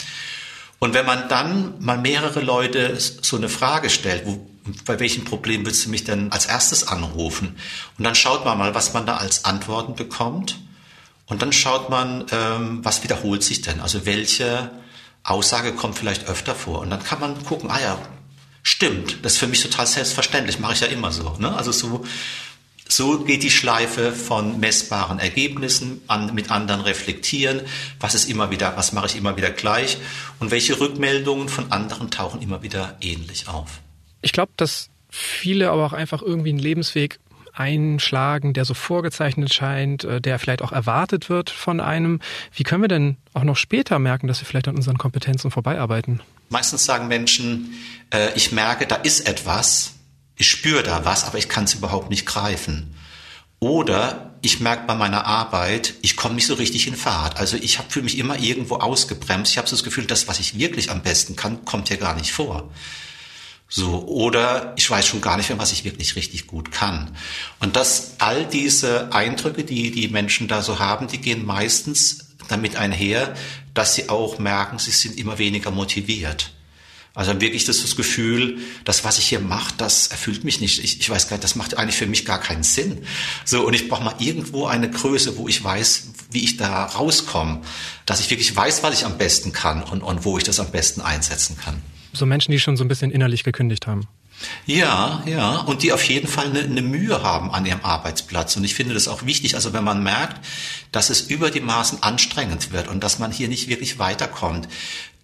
Und 0.79 0.93
wenn 0.93 1.05
man 1.05 1.27
dann 1.29 1.75
mal 1.79 1.97
mehrere 1.97 2.41
Leute 2.41 2.97
so 2.97 3.37
eine 3.37 3.49
Frage 3.49 3.89
stellt, 3.89 4.25
wo, 4.25 4.47
bei 4.85 4.99
welchem 4.99 5.25
Problem 5.25 5.65
willst 5.65 5.85
du 5.85 5.89
mich 5.89 6.03
denn 6.03 6.31
als 6.31 6.45
erstes 6.45 6.87
anrufen? 6.87 7.55
Und 7.97 8.03
dann 8.03 8.15
schaut 8.15 8.45
man 8.45 8.57
mal, 8.57 8.73
was 8.75 8.93
man 8.93 9.05
da 9.05 9.17
als 9.17 9.45
Antworten 9.45 9.95
bekommt. 9.95 10.59
Und 11.25 11.41
dann 11.41 11.53
schaut 11.53 11.89
man, 11.89 12.25
ähm, 12.31 12.83
was 12.83 13.03
wiederholt 13.03 13.43
sich 13.43 13.61
denn? 13.61 13.79
Also 13.79 14.05
welche 14.05 14.71
Aussage 15.23 15.73
kommt 15.73 15.97
vielleicht 15.97 16.27
öfter 16.27 16.55
vor. 16.55 16.79
Und 16.79 16.89
dann 16.89 17.03
kann 17.03 17.19
man 17.19 17.43
gucken, 17.43 17.69
ah 17.69 17.79
ja, 17.79 17.97
stimmt, 18.63 19.23
das 19.23 19.33
ist 19.33 19.37
für 19.39 19.47
mich 19.47 19.61
total 19.61 19.87
selbstverständlich, 19.87 20.59
mache 20.59 20.73
ich 20.73 20.79
ja 20.81 20.87
immer 20.87 21.11
so. 21.11 21.35
Ne? 21.39 21.55
Also 21.55 21.71
so, 21.71 22.05
so 22.87 23.19
geht 23.19 23.43
die 23.43 23.51
Schleife 23.51 24.11
von 24.11 24.59
messbaren 24.59 25.19
Ergebnissen 25.19 26.01
an, 26.07 26.33
mit 26.33 26.51
anderen 26.51 26.81
reflektieren, 26.81 27.61
was 27.99 28.15
ist 28.15 28.29
immer 28.29 28.51
wieder, 28.51 28.75
was 28.75 28.93
mache 28.93 29.07
ich 29.07 29.15
immer 29.15 29.37
wieder 29.37 29.51
gleich 29.51 29.97
und 30.39 30.51
welche 30.51 30.79
Rückmeldungen 30.79 31.49
von 31.49 31.71
anderen 31.71 32.11
tauchen 32.11 32.41
immer 32.41 32.63
wieder 32.63 32.97
ähnlich 33.01 33.47
auf. 33.47 33.79
Ich 34.21 34.33
glaube, 34.33 34.51
dass 34.57 34.89
viele 35.09 35.71
aber 35.71 35.85
auch 35.85 35.93
einfach 35.93 36.21
irgendwie 36.21 36.49
einen 36.49 36.59
Lebensweg 36.59 37.19
einschlagen, 37.53 38.53
der 38.53 38.65
so 38.65 38.73
vorgezeichnet 38.73 39.53
scheint, 39.53 40.03
äh, 40.03 40.21
der 40.21 40.39
vielleicht 40.39 40.61
auch 40.61 40.71
erwartet 40.71 41.29
wird 41.29 41.49
von 41.49 41.79
einem. 41.79 42.19
Wie 42.53 42.63
können 42.63 42.83
wir 42.83 42.87
denn 42.87 43.17
auch 43.33 43.43
noch 43.43 43.57
später 43.57 43.99
merken, 43.99 44.27
dass 44.27 44.41
wir 44.41 44.45
vielleicht 44.45 44.67
an 44.67 44.75
unseren 44.75 44.97
Kompetenzen 44.97 45.51
vorbeiarbeiten? 45.51 46.21
Meistens 46.49 46.85
sagen 46.85 47.07
Menschen, 47.07 47.73
äh, 48.13 48.29
ich 48.35 48.51
merke, 48.51 48.87
da 48.87 48.95
ist 48.95 49.27
etwas, 49.27 49.93
ich 50.35 50.49
spüre 50.49 50.83
da 50.83 51.05
was, 51.05 51.25
aber 51.25 51.37
ich 51.37 51.49
kann 51.49 51.65
es 51.65 51.73
überhaupt 51.73 52.09
nicht 52.09 52.25
greifen. 52.25 52.95
Oder 53.59 54.31
ich 54.41 54.59
merke 54.59 54.87
bei 54.87 54.95
meiner 54.95 55.25
Arbeit, 55.27 55.93
ich 56.01 56.15
komme 56.15 56.33
nicht 56.33 56.47
so 56.47 56.55
richtig 56.55 56.87
in 56.87 56.95
Fahrt. 56.95 57.37
Also 57.37 57.57
ich 57.57 57.77
fühle 57.89 58.05
mich 58.05 58.17
immer 58.17 58.39
irgendwo 58.39 58.77
ausgebremst. 58.77 59.51
Ich 59.51 59.57
habe 59.59 59.67
so 59.67 59.75
das 59.75 59.83
Gefühl, 59.83 60.05
das, 60.05 60.27
was 60.27 60.39
ich 60.39 60.57
wirklich 60.57 60.89
am 60.89 61.03
besten 61.03 61.35
kann, 61.35 61.63
kommt 61.63 61.89
hier 61.89 61.97
gar 61.97 62.15
nicht 62.15 62.31
vor. 62.31 62.71
So, 63.73 64.05
oder 64.05 64.73
ich 64.75 64.89
weiß 64.89 65.07
schon 65.07 65.21
gar 65.21 65.37
nicht 65.37 65.47
mehr, 65.47 65.57
was 65.57 65.71
ich 65.71 65.85
wirklich 65.85 66.17
richtig 66.17 66.45
gut 66.45 66.73
kann. 66.73 67.15
Und 67.61 67.77
das, 67.77 68.15
all 68.17 68.45
diese 68.45 69.13
Eindrücke, 69.13 69.63
die 69.63 69.91
die 69.91 70.09
Menschen 70.09 70.49
da 70.49 70.61
so 70.61 70.79
haben, 70.79 71.07
die 71.07 71.19
gehen 71.19 71.45
meistens 71.45 72.35
damit 72.49 72.75
einher, 72.75 73.33
dass 73.73 73.95
sie 73.95 74.09
auch 74.09 74.39
merken, 74.39 74.77
sie 74.77 74.91
sind 74.91 75.17
immer 75.17 75.37
weniger 75.37 75.71
motiviert. 75.71 76.51
Also 77.13 77.39
wirklich 77.39 77.63
das, 77.63 77.81
das 77.81 77.95
Gefühl, 77.95 78.59
das, 78.83 79.05
was 79.05 79.17
ich 79.19 79.29
hier 79.29 79.39
mache, 79.39 79.73
das 79.77 80.07
erfüllt 80.07 80.43
mich 80.43 80.59
nicht. 80.59 80.83
Ich, 80.83 80.99
ich 80.99 81.09
weiß 81.09 81.29
gar 81.29 81.37
nicht, 81.37 81.45
das 81.45 81.55
macht 81.55 81.77
eigentlich 81.77 81.95
für 81.95 82.07
mich 82.07 82.25
gar 82.25 82.41
keinen 82.41 82.63
Sinn. 82.63 83.05
So, 83.45 83.65
und 83.65 83.73
ich 83.73 83.87
brauche 83.87 84.03
mal 84.03 84.15
irgendwo 84.19 84.65
eine 84.65 84.91
Größe, 84.91 85.37
wo 85.37 85.47
ich 85.47 85.63
weiß, 85.63 86.09
wie 86.31 86.43
ich 86.43 86.57
da 86.57 86.87
rauskomme, 86.87 87.61
dass 88.05 88.19
ich 88.19 88.29
wirklich 88.29 88.53
weiß, 88.53 88.83
was 88.83 88.99
ich 88.99 89.05
am 89.05 89.17
besten 89.17 89.53
kann 89.53 89.81
und, 89.81 90.01
und 90.01 90.25
wo 90.25 90.37
ich 90.37 90.43
das 90.43 90.59
am 90.59 90.71
besten 90.71 90.99
einsetzen 90.99 91.57
kann. 91.57 91.81
So 92.13 92.25
Menschen, 92.25 92.51
die 92.51 92.59
schon 92.59 92.77
so 92.77 92.83
ein 92.83 92.87
bisschen 92.87 93.11
innerlich 93.11 93.43
gekündigt 93.43 93.87
haben. 93.87 94.07
Ja, 94.65 95.21
ja, 95.25 95.59
und 95.59 95.83
die 95.83 95.93
auf 95.93 96.03
jeden 96.03 96.27
Fall 96.27 96.47
eine, 96.47 96.61
eine, 96.61 96.81
Mühe 96.81 97.21
haben 97.21 97.51
an 97.51 97.65
ihrem 97.65 97.81
Arbeitsplatz. 97.83 98.55
Und 98.55 98.63
ich 98.63 98.73
finde 98.73 98.93
das 98.93 99.07
auch 99.07 99.25
wichtig, 99.25 99.55
also 99.55 99.73
wenn 99.73 99.83
man 99.83 100.01
merkt, 100.01 100.43
dass 100.91 101.09
es 101.09 101.21
über 101.21 101.51
die 101.51 101.59
Maßen 101.59 102.01
anstrengend 102.01 102.71
wird 102.71 102.87
und 102.87 103.03
dass 103.03 103.19
man 103.19 103.31
hier 103.31 103.47
nicht 103.47 103.67
wirklich 103.67 103.99
weiterkommt, 103.99 104.67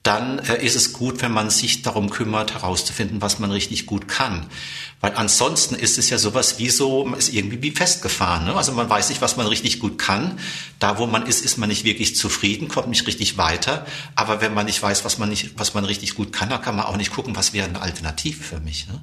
dann 0.08 0.40
äh, 0.40 0.66
ist 0.66 0.76
es 0.76 0.94
gut, 0.94 1.22
wenn 1.22 1.34
man 1.34 1.50
sich 1.50 1.82
darum 1.82 2.10
kümmert, 2.10 2.54
herauszufinden, 2.54 3.22
was 3.22 3.40
man 3.40 3.52
richtig 3.52 3.86
gut 3.86 4.08
kann. 4.08 4.46
Weil 5.02 5.14
ansonsten 5.16 5.76
ist 5.76 5.98
es 5.98 6.10
ja 6.10 6.18
sowas 6.18 6.60
wie 6.60 6.70
so, 6.70 7.04
man 7.04 7.20
ist 7.20 7.34
irgendwie 7.34 7.62
wie 7.62 7.72
festgefahren. 7.72 8.46
Ne? 8.46 8.56
Also 8.56 8.72
man 8.72 8.90
weiß 8.90 9.10
nicht, 9.10 9.22
was 9.22 9.36
man 9.36 9.46
richtig 9.48 9.80
gut 9.80 9.98
kann. 9.98 10.40
Da, 10.80 10.98
wo 10.98 11.06
man 11.08 11.26
ist, 11.26 11.44
ist 11.44 11.58
man 11.58 11.68
nicht 11.68 11.84
wirklich 11.84 12.16
zufrieden, 12.16 12.70
kommt 12.70 12.88
nicht 12.88 13.06
richtig 13.06 13.38
weiter. 13.38 13.86
Aber 14.16 14.40
wenn 14.40 14.54
man 14.54 14.66
nicht 14.66 14.82
weiß, 14.82 15.04
was 15.04 15.18
man, 15.18 15.28
nicht, 15.28 15.60
was 15.60 15.74
man 15.74 15.84
richtig 15.84 16.16
gut 16.16 16.32
kann, 16.32 16.50
dann 16.50 16.62
kann 16.62 16.78
man 16.78 16.86
auch 16.86 16.98
nicht 16.98 17.12
gucken, 17.12 17.36
was 17.36 17.52
wäre 17.52 17.68
eine 17.68 17.82
Alternative 17.82 18.42
für 18.42 18.62
mich. 18.62 18.88
Ne? 18.88 19.02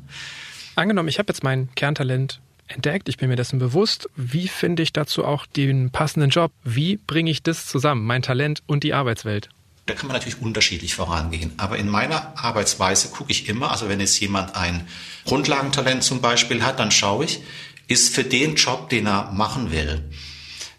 Angenommen, 0.75 1.11
ich 1.11 1.19
habe 1.19 1.29
jetzt 1.29 1.45
mein 1.45 1.69
Kerntalent 1.75 2.41
entdeckt, 2.67 3.11
ich 3.11 3.19
bin 3.19 3.29
mir 3.29 3.37
dessen 3.37 3.59
bewusst. 3.59 4.09
Wie 4.17 4.49
finde 4.49 4.83
ich 4.83 4.95
dazu 4.95 5.25
auch 5.25 5.45
den 5.45 5.91
passenden 5.91 6.31
Job? 6.31 6.51
Wie 6.65 6.97
bringe 6.97 7.31
ich 7.31 7.43
das 7.43 7.67
zusammen, 7.67 8.07
mein 8.07 8.23
Talent 8.23 8.63
und 8.67 8.85
die 8.85 8.95
Arbeitswelt? 8.95 9.51
Da 9.87 9.95
kann 9.95 10.07
man 10.07 10.15
natürlich 10.15 10.41
unterschiedlich 10.41 10.95
vorangehen. 10.95 11.53
Aber 11.59 11.77
in 11.77 11.89
meiner 11.89 12.39
Arbeitsweise 12.39 13.09
gucke 13.09 13.31
ich 13.31 13.49
immer, 13.49 13.71
also 13.71 13.89
wenn 13.89 14.01
jetzt 14.01 14.19
jemand 14.19 14.57
ein 14.57 14.89
Grundlagentalent 15.27 16.03
zum 16.03 16.21
Beispiel 16.21 16.65
hat, 16.65 16.79
dann 16.79 16.91
schaue 16.91 17.27
ich, 17.27 17.41
ist 17.87 18.15
für 18.15 18.25
den 18.25 18.57
Job, 18.57 18.89
den 18.89 19.07
er 19.07 19.31
machen 19.33 19.71
will, 19.71 20.03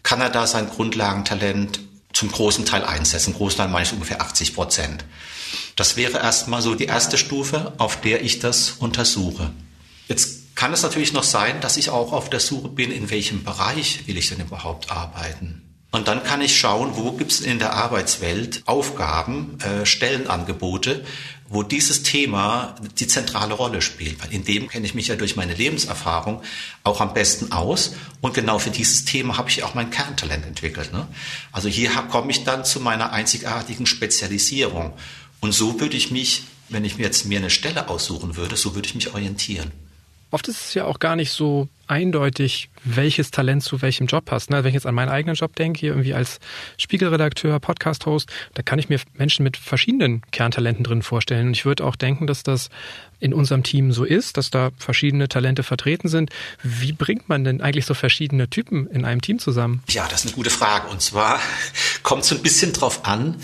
kann 0.02 0.22
er 0.22 0.30
da 0.30 0.48
sein 0.48 0.68
Grundlagentalent 0.68 1.80
zum 2.14 2.32
großen 2.32 2.66
Teil 2.66 2.84
einsetzen. 2.84 3.34
Großen 3.34 3.58
Teil 3.58 3.68
meine 3.68 3.86
ich 3.86 3.94
ungefähr 3.94 4.22
80 4.22 4.56
Prozent. 4.56 5.06
Das 5.76 5.98
wäre 5.98 6.20
erstmal 6.20 6.62
so 6.62 6.74
die 6.74 6.86
erste 6.86 7.18
Stufe, 7.18 7.74
auf 7.78 8.02
der 8.02 8.24
ich 8.24 8.40
das 8.40 8.72
untersuche. 8.72 9.52
Jetzt 10.08 10.56
kann 10.56 10.74
es 10.74 10.84
natürlich 10.84 11.12
noch 11.14 11.24
sein, 11.24 11.60
dass 11.60 11.78
ich 11.78 11.90
auch 11.90 12.14
auf 12.14 12.30
der 12.30 12.40
Suche 12.40 12.70
bin, 12.70 12.92
in 12.92 13.10
welchem 13.10 13.44
Bereich 13.44 14.08
will 14.08 14.18
ich 14.18 14.30
denn 14.30 14.40
überhaupt 14.40 14.90
arbeiten. 14.90 15.65
Und 15.96 16.10
dann 16.10 16.26
kann 16.26 16.42
ich 16.42 16.60
schauen, 16.60 16.98
wo 16.98 17.14
gibt 17.14 17.32
es 17.32 17.40
in 17.40 17.58
der 17.58 17.72
Arbeitswelt 17.72 18.64
Aufgaben, 18.66 19.58
äh, 19.62 19.86
Stellenangebote, 19.86 21.06
wo 21.48 21.64
dieses 21.64 22.04
Thema 22.04 22.76
die 23.00 23.08
zentrale 23.08 23.54
Rolle 23.54 23.82
spielt. 23.82 24.22
Weil 24.22 24.34
in 24.34 24.44
dem 24.44 24.68
kenne 24.68 24.86
ich 24.86 24.94
mich 24.94 25.08
ja 25.08 25.16
durch 25.16 25.38
meine 25.38 25.54
Lebenserfahrung 25.54 26.42
auch 26.84 27.00
am 27.00 27.14
besten 27.14 27.54
aus. 27.54 27.94
Und 28.20 28.34
genau 28.34 28.60
für 28.60 28.72
dieses 28.72 29.06
Thema 29.06 29.38
habe 29.38 29.50
ich 29.50 29.64
auch 29.64 29.74
mein 29.74 29.90
Kerntalent 29.90 30.46
entwickelt. 30.46 30.92
Ne? 30.92 31.08
Also 31.54 31.70
hier 31.70 31.92
komme 32.12 32.30
ich 32.32 32.44
dann 32.44 32.66
zu 32.66 32.82
meiner 32.82 33.14
einzigartigen 33.14 33.86
Spezialisierung. 33.86 34.92
Und 35.40 35.54
so 35.54 35.80
würde 35.80 35.96
ich 35.96 36.12
mich, 36.12 36.44
wenn 36.68 36.84
ich 36.84 36.98
mir 36.98 37.04
jetzt 37.04 37.24
mir 37.24 37.40
eine 37.40 37.50
Stelle 37.50 37.88
aussuchen 37.88 38.36
würde, 38.36 38.58
so 38.58 38.76
würde 38.76 38.90
ich 38.90 38.96
mich 38.96 39.14
orientieren. 39.14 39.72
Oft 40.32 40.48
ist 40.48 40.62
es 40.62 40.74
ja 40.74 40.86
auch 40.86 41.00
gar 41.00 41.16
nicht 41.16 41.32
so 41.32 41.70
eindeutig, 41.88 42.70
welches 42.84 43.32
Talent 43.32 43.64
zu 43.64 43.82
welchem 43.82 44.08
Job 44.08 44.26
passt. 44.26 44.50
Ne? 44.50 44.64
Wenn 44.64 44.70
ich 44.70 44.74
jetzt 44.74 44.88
an 44.88 44.96
meinen 44.96 45.10
eigenen 45.10 45.36
Job 45.36 45.56
denke, 45.56 45.80
hier 45.80 45.92
irgendwie 45.92 46.14
als 46.14 46.40
Spiegelredakteur, 46.78 47.60
Podcast-Host, 47.60 48.30
da 48.54 48.64
kann 48.64 48.80
ich 48.80 48.90
mir 48.90 49.00
Menschen 49.14 49.44
mit 49.44 49.58
verschiedenen 49.58 50.22
Kerntalenten 50.32 50.84
drin 50.84 51.04
vorstellen. 51.04 51.48
Und 51.48 51.54
ich 51.54 51.66
würde 51.66 51.86
auch 51.86 51.96
denken, 51.96 52.28
dass 52.28 52.44
das 52.44 52.70
in 53.20 53.34
unserem 53.34 53.64
Team 53.64 53.92
so 53.92 54.04
ist, 54.04 54.38
dass 54.38 54.50
da 54.50 54.72
verschiedene 54.78 55.30
Talente 55.30 55.64
vertreten 55.64 56.08
sind. 56.08 56.32
Wie 56.64 56.92
bringt 56.92 57.30
man 57.30 57.44
denn 57.44 57.62
eigentlich 57.62 57.86
so 57.86 57.94
verschiedene 57.94 58.50
Typen 58.50 58.88
in 58.88 59.06
einem 59.06 59.22
Team 59.22 59.40
zusammen? 59.40 59.84
Ja, 59.90 60.08
das 60.08 60.22
ist 60.22 60.28
eine 60.28 60.36
gute 60.36 60.50
Frage. 60.50 60.88
Und 60.90 61.02
zwar 61.02 61.40
kommt 62.04 62.24
es 62.24 62.30
so 62.30 62.36
ein 62.36 62.42
bisschen 62.42 62.74
drauf 62.74 63.06
an, 63.06 63.38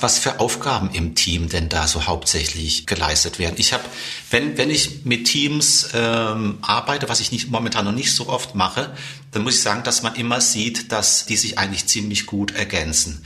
was 0.00 0.18
für 0.18 0.38
Aufgaben 0.38 0.90
im 0.92 1.14
Team 1.14 1.48
denn 1.48 1.68
da 1.68 1.86
so 1.88 2.06
hauptsächlich 2.06 2.86
geleistet 2.86 3.38
werden. 3.38 3.56
Ich 3.58 3.72
habe, 3.72 3.84
wenn, 4.30 4.56
wenn 4.56 4.70
ich 4.70 5.04
mit 5.04 5.26
Teams 5.26 5.88
ähm, 5.92 6.58
arbeite, 6.62 7.08
was 7.08 7.20
ich 7.20 7.32
nicht, 7.32 7.50
momentan 7.50 7.84
noch 7.84 7.92
nicht 7.92 8.12
so 8.12 8.28
oft 8.28 8.54
mache, 8.54 8.94
dann 9.32 9.42
muss 9.42 9.56
ich 9.56 9.62
sagen, 9.62 9.82
dass 9.82 10.02
man 10.02 10.14
immer 10.14 10.40
sieht, 10.40 10.92
dass 10.92 11.26
die 11.26 11.36
sich 11.36 11.58
eigentlich 11.58 11.86
ziemlich 11.86 12.26
gut 12.26 12.54
ergänzen. 12.54 13.24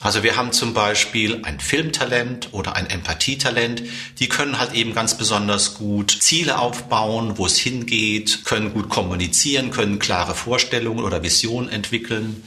Also 0.00 0.22
wir 0.22 0.36
haben 0.36 0.52
zum 0.52 0.74
Beispiel 0.74 1.40
ein 1.42 1.58
Filmtalent 1.58 2.52
oder 2.52 2.76
ein 2.76 2.88
Empathietalent. 2.88 3.82
Die 4.20 4.28
können 4.28 4.60
halt 4.60 4.72
eben 4.74 4.94
ganz 4.94 5.18
besonders 5.18 5.74
gut 5.74 6.16
Ziele 6.20 6.58
aufbauen, 6.58 7.36
wo 7.36 7.46
es 7.46 7.58
hingeht, 7.58 8.44
können 8.44 8.72
gut 8.72 8.88
kommunizieren, 8.88 9.70
können 9.70 9.98
klare 9.98 10.36
Vorstellungen 10.36 11.02
oder 11.02 11.22
Visionen 11.24 11.68
entwickeln. 11.68 12.44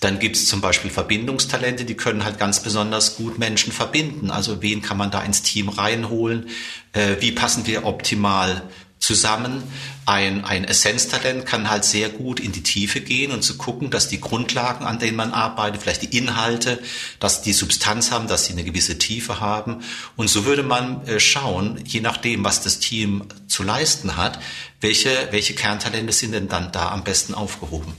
Dann 0.00 0.18
gibt 0.18 0.36
es 0.36 0.46
zum 0.46 0.60
Beispiel 0.60 0.90
Verbindungstalente, 0.90 1.84
die 1.84 1.94
können 1.94 2.24
halt 2.24 2.38
ganz 2.38 2.62
besonders 2.62 3.16
gut 3.16 3.38
Menschen 3.38 3.72
verbinden. 3.72 4.30
Also 4.30 4.60
wen 4.60 4.82
kann 4.82 4.98
man 4.98 5.10
da 5.10 5.22
ins 5.22 5.42
Team 5.42 5.68
reinholen? 5.70 6.50
Äh, 6.92 7.16
wie 7.20 7.32
passen 7.32 7.66
wir 7.66 7.86
optimal 7.86 8.62
zusammen? 8.98 9.62
Ein, 10.04 10.44
ein 10.44 10.64
Essenztalent 10.64 11.46
kann 11.46 11.70
halt 11.70 11.84
sehr 11.84 12.10
gut 12.10 12.40
in 12.40 12.52
die 12.52 12.62
Tiefe 12.62 13.00
gehen 13.00 13.32
und 13.32 13.42
zu 13.42 13.56
gucken, 13.56 13.90
dass 13.90 14.08
die 14.08 14.20
Grundlagen, 14.20 14.84
an 14.84 14.98
denen 14.98 15.16
man 15.16 15.32
arbeitet, 15.32 15.82
vielleicht 15.82 16.02
die 16.02 16.18
Inhalte, 16.18 16.78
dass 17.18 17.40
die 17.40 17.54
Substanz 17.54 18.10
haben, 18.10 18.28
dass 18.28 18.44
sie 18.44 18.52
eine 18.52 18.64
gewisse 18.64 18.98
Tiefe 18.98 19.40
haben. 19.40 19.82
Und 20.14 20.28
so 20.28 20.44
würde 20.44 20.62
man 20.62 21.06
äh, 21.06 21.20
schauen, 21.20 21.80
je 21.86 22.00
nachdem, 22.00 22.44
was 22.44 22.60
das 22.60 22.80
Team 22.80 23.24
zu 23.48 23.62
leisten 23.62 24.18
hat, 24.18 24.40
welche, 24.82 25.28
welche 25.30 25.54
Kerntalente 25.54 26.12
sind 26.12 26.32
denn 26.32 26.48
dann 26.48 26.70
da 26.70 26.90
am 26.90 27.02
besten 27.02 27.32
aufgehoben. 27.32 27.94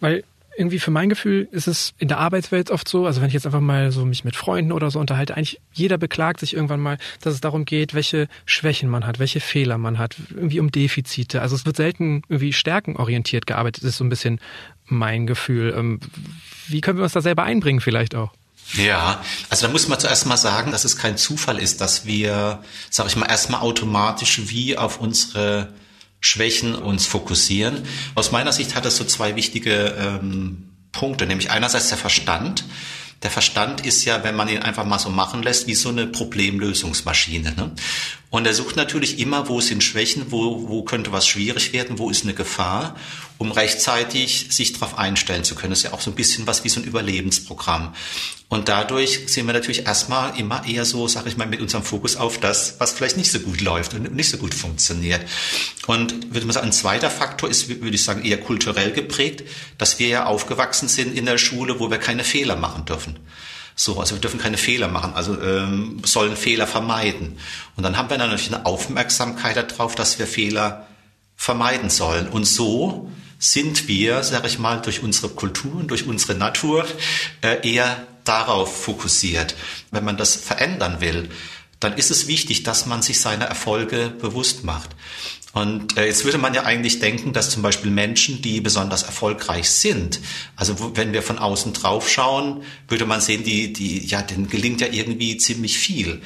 Weil 0.00 0.24
irgendwie 0.56 0.78
für 0.78 0.90
mein 0.90 1.08
Gefühl 1.08 1.48
ist 1.50 1.66
es 1.66 1.94
in 1.98 2.08
der 2.08 2.18
Arbeitswelt 2.18 2.70
oft 2.70 2.88
so, 2.88 3.06
also 3.06 3.20
wenn 3.20 3.28
ich 3.28 3.34
jetzt 3.34 3.46
einfach 3.46 3.60
mal 3.60 3.90
so 3.92 4.04
mich 4.04 4.24
mit 4.24 4.36
Freunden 4.36 4.72
oder 4.72 4.90
so 4.90 4.98
unterhalte, 4.98 5.36
eigentlich 5.36 5.60
jeder 5.72 5.98
beklagt 5.98 6.40
sich 6.40 6.54
irgendwann 6.54 6.80
mal, 6.80 6.98
dass 7.20 7.34
es 7.34 7.40
darum 7.40 7.64
geht, 7.64 7.94
welche 7.94 8.28
Schwächen 8.44 8.88
man 8.88 9.06
hat, 9.06 9.18
welche 9.18 9.40
Fehler 9.40 9.78
man 9.78 9.98
hat, 9.98 10.16
irgendwie 10.30 10.60
um 10.60 10.70
Defizite. 10.70 11.42
Also 11.42 11.56
es 11.56 11.66
wird 11.66 11.76
selten 11.76 12.22
irgendwie 12.28 12.52
stärkenorientiert 12.52 13.46
gearbeitet, 13.46 13.84
das 13.84 13.90
ist 13.90 13.98
so 13.98 14.04
ein 14.04 14.10
bisschen 14.10 14.40
mein 14.86 15.26
Gefühl. 15.26 15.74
Ähm, 15.76 16.00
wie 16.68 16.80
können 16.80 16.98
wir 16.98 17.04
uns 17.04 17.12
da 17.12 17.20
selber 17.20 17.44
einbringen 17.44 17.80
vielleicht 17.80 18.14
auch? 18.14 18.32
Ja, 18.74 19.22
also 19.48 19.66
da 19.66 19.72
muss 19.72 19.86
man 19.86 20.00
zuerst 20.00 20.26
mal 20.26 20.36
sagen, 20.36 20.72
dass 20.72 20.84
es 20.84 20.96
kein 20.96 21.16
Zufall 21.16 21.58
ist, 21.58 21.80
dass 21.80 22.04
wir, 22.04 22.62
sag 22.90 23.06
ich 23.06 23.16
mal, 23.16 23.26
erstmal 23.26 23.60
automatisch 23.60 24.48
wie 24.48 24.76
auf 24.76 25.00
unsere 25.00 25.72
Schwächen 26.20 26.74
uns 26.74 27.06
fokussieren. 27.06 27.82
Aus 28.14 28.32
meiner 28.32 28.52
Sicht 28.52 28.74
hat 28.74 28.84
das 28.84 28.96
so 28.96 29.04
zwei 29.04 29.36
wichtige 29.36 29.94
ähm, 29.98 30.70
Punkte, 30.92 31.26
nämlich 31.26 31.50
einerseits 31.50 31.88
der 31.88 31.98
Verstand. 31.98 32.64
Der 33.22 33.30
Verstand 33.30 33.84
ist 33.84 34.04
ja, 34.04 34.22
wenn 34.24 34.36
man 34.36 34.48
ihn 34.48 34.62
einfach 34.62 34.84
mal 34.84 34.98
so 34.98 35.08
machen 35.08 35.42
lässt, 35.42 35.66
wie 35.66 35.74
so 35.74 35.88
eine 35.88 36.06
Problemlösungsmaschine. 36.06 37.54
Ne? 37.56 37.72
Und 38.28 38.46
er 38.46 38.52
sucht 38.52 38.76
natürlich 38.76 39.18
immer, 39.18 39.48
wo 39.48 39.60
sind 39.60 39.82
Schwächen, 39.82 40.26
wo, 40.30 40.68
wo 40.68 40.82
könnte 40.82 41.12
was 41.12 41.26
schwierig 41.26 41.72
werden, 41.72 41.98
wo 41.98 42.10
ist 42.10 42.24
eine 42.24 42.34
Gefahr, 42.34 42.96
um 43.38 43.52
rechtzeitig 43.52 44.48
sich 44.50 44.72
darauf 44.72 44.98
einstellen 44.98 45.44
zu 45.44 45.54
können. 45.54 45.70
Das 45.70 45.80
ist 45.80 45.84
ja 45.84 45.92
auch 45.92 46.00
so 46.00 46.10
ein 46.10 46.14
bisschen 46.14 46.46
was 46.46 46.64
wie 46.64 46.68
so 46.68 46.80
ein 46.80 46.84
Überlebensprogramm. 46.84 47.94
Und 48.48 48.68
dadurch 48.68 49.24
sind 49.26 49.46
wir 49.46 49.52
natürlich 49.52 49.86
erstmal 49.86 50.38
immer 50.38 50.64
eher 50.66 50.84
so, 50.84 51.08
sage 51.08 51.28
ich 51.28 51.36
mal, 51.36 51.46
mit 51.46 51.60
unserem 51.60 51.82
Fokus 51.82 52.16
auf 52.16 52.38
das, 52.38 52.76
was 52.78 52.92
vielleicht 52.92 53.16
nicht 53.16 53.30
so 53.30 53.40
gut 53.40 53.60
läuft 53.60 53.92
und 53.94 54.14
nicht 54.14 54.30
so 54.30 54.38
gut 54.38 54.54
funktioniert. 54.54 55.26
Und 55.86 56.32
würde 56.32 56.46
man 56.46 56.54
sagen, 56.54 56.68
ein 56.68 56.72
zweiter 56.72 57.10
Faktor 57.10 57.50
ist, 57.50 57.68
würde 57.68 57.94
ich 57.94 58.04
sagen, 58.04 58.24
eher 58.24 58.40
kulturell 58.40 58.92
geprägt, 58.92 59.44
dass 59.78 59.98
wir 59.98 60.08
ja 60.08 60.26
aufgewachsen 60.26 60.88
sind 60.88 61.16
in 61.16 61.26
der 61.26 61.38
Schule, 61.38 61.80
wo 61.80 61.90
wir 61.90 61.98
keine 61.98 62.24
Fehler 62.24 62.56
machen 62.56 62.84
dürfen. 62.84 63.18
So, 63.74 64.00
also 64.00 64.14
wir 64.14 64.20
dürfen 64.22 64.40
keine 64.40 64.56
Fehler 64.56 64.88
machen, 64.88 65.12
also 65.14 65.38
ähm, 65.38 66.00
sollen 66.02 66.34
Fehler 66.34 66.66
vermeiden. 66.66 67.38
Und 67.76 67.82
dann 67.82 67.98
haben 67.98 68.08
wir 68.08 68.16
dann 68.16 68.30
natürlich 68.30 68.54
eine 68.54 68.64
Aufmerksamkeit 68.64 69.56
darauf, 69.56 69.94
dass 69.94 70.18
wir 70.18 70.26
Fehler 70.26 70.86
vermeiden 71.36 71.90
sollen. 71.90 72.28
Und 72.28 72.46
so 72.46 73.10
sind 73.38 73.88
wir, 73.88 74.22
sage 74.22 74.46
ich 74.46 74.58
mal, 74.58 74.80
durch 74.80 75.02
unsere 75.02 75.28
Kultur 75.28 75.74
und 75.76 75.88
durch 75.88 76.06
unsere 76.06 76.34
Natur 76.34 76.86
äh, 77.42 77.68
eher 77.68 78.06
darauf 78.24 78.82
fokussiert. 78.84 79.54
Wenn 79.90 80.04
man 80.04 80.16
das 80.16 80.36
verändern 80.36 81.00
will, 81.00 81.28
dann 81.80 81.94
ist 81.94 82.10
es 82.10 82.26
wichtig, 82.26 82.62
dass 82.62 82.86
man 82.86 83.02
sich 83.02 83.20
seine 83.20 83.44
Erfolge 83.44 84.12
bewusst 84.20 84.64
macht. 84.64 84.90
Und 85.52 85.96
äh, 85.96 86.06
jetzt 86.06 86.24
würde 86.24 86.36
man 86.36 86.52
ja 86.52 86.64
eigentlich 86.64 86.98
denken, 86.98 87.32
dass 87.32 87.48
zum 87.48 87.62
Beispiel 87.62 87.90
Menschen, 87.90 88.42
die 88.42 88.60
besonders 88.60 89.04
erfolgreich 89.04 89.70
sind, 89.70 90.20
also 90.54 90.94
wenn 90.96 91.14
wir 91.14 91.22
von 91.22 91.38
außen 91.38 91.72
drauf 91.72 92.10
schauen, 92.10 92.62
würde 92.88 93.06
man 93.06 93.22
sehen, 93.22 93.42
die, 93.42 93.72
die, 93.72 94.06
ja, 94.06 94.20
denen 94.20 94.48
gelingt 94.48 94.82
ja 94.82 94.88
irgendwie 94.90 95.38
ziemlich 95.38 95.78
viel. 95.78 96.20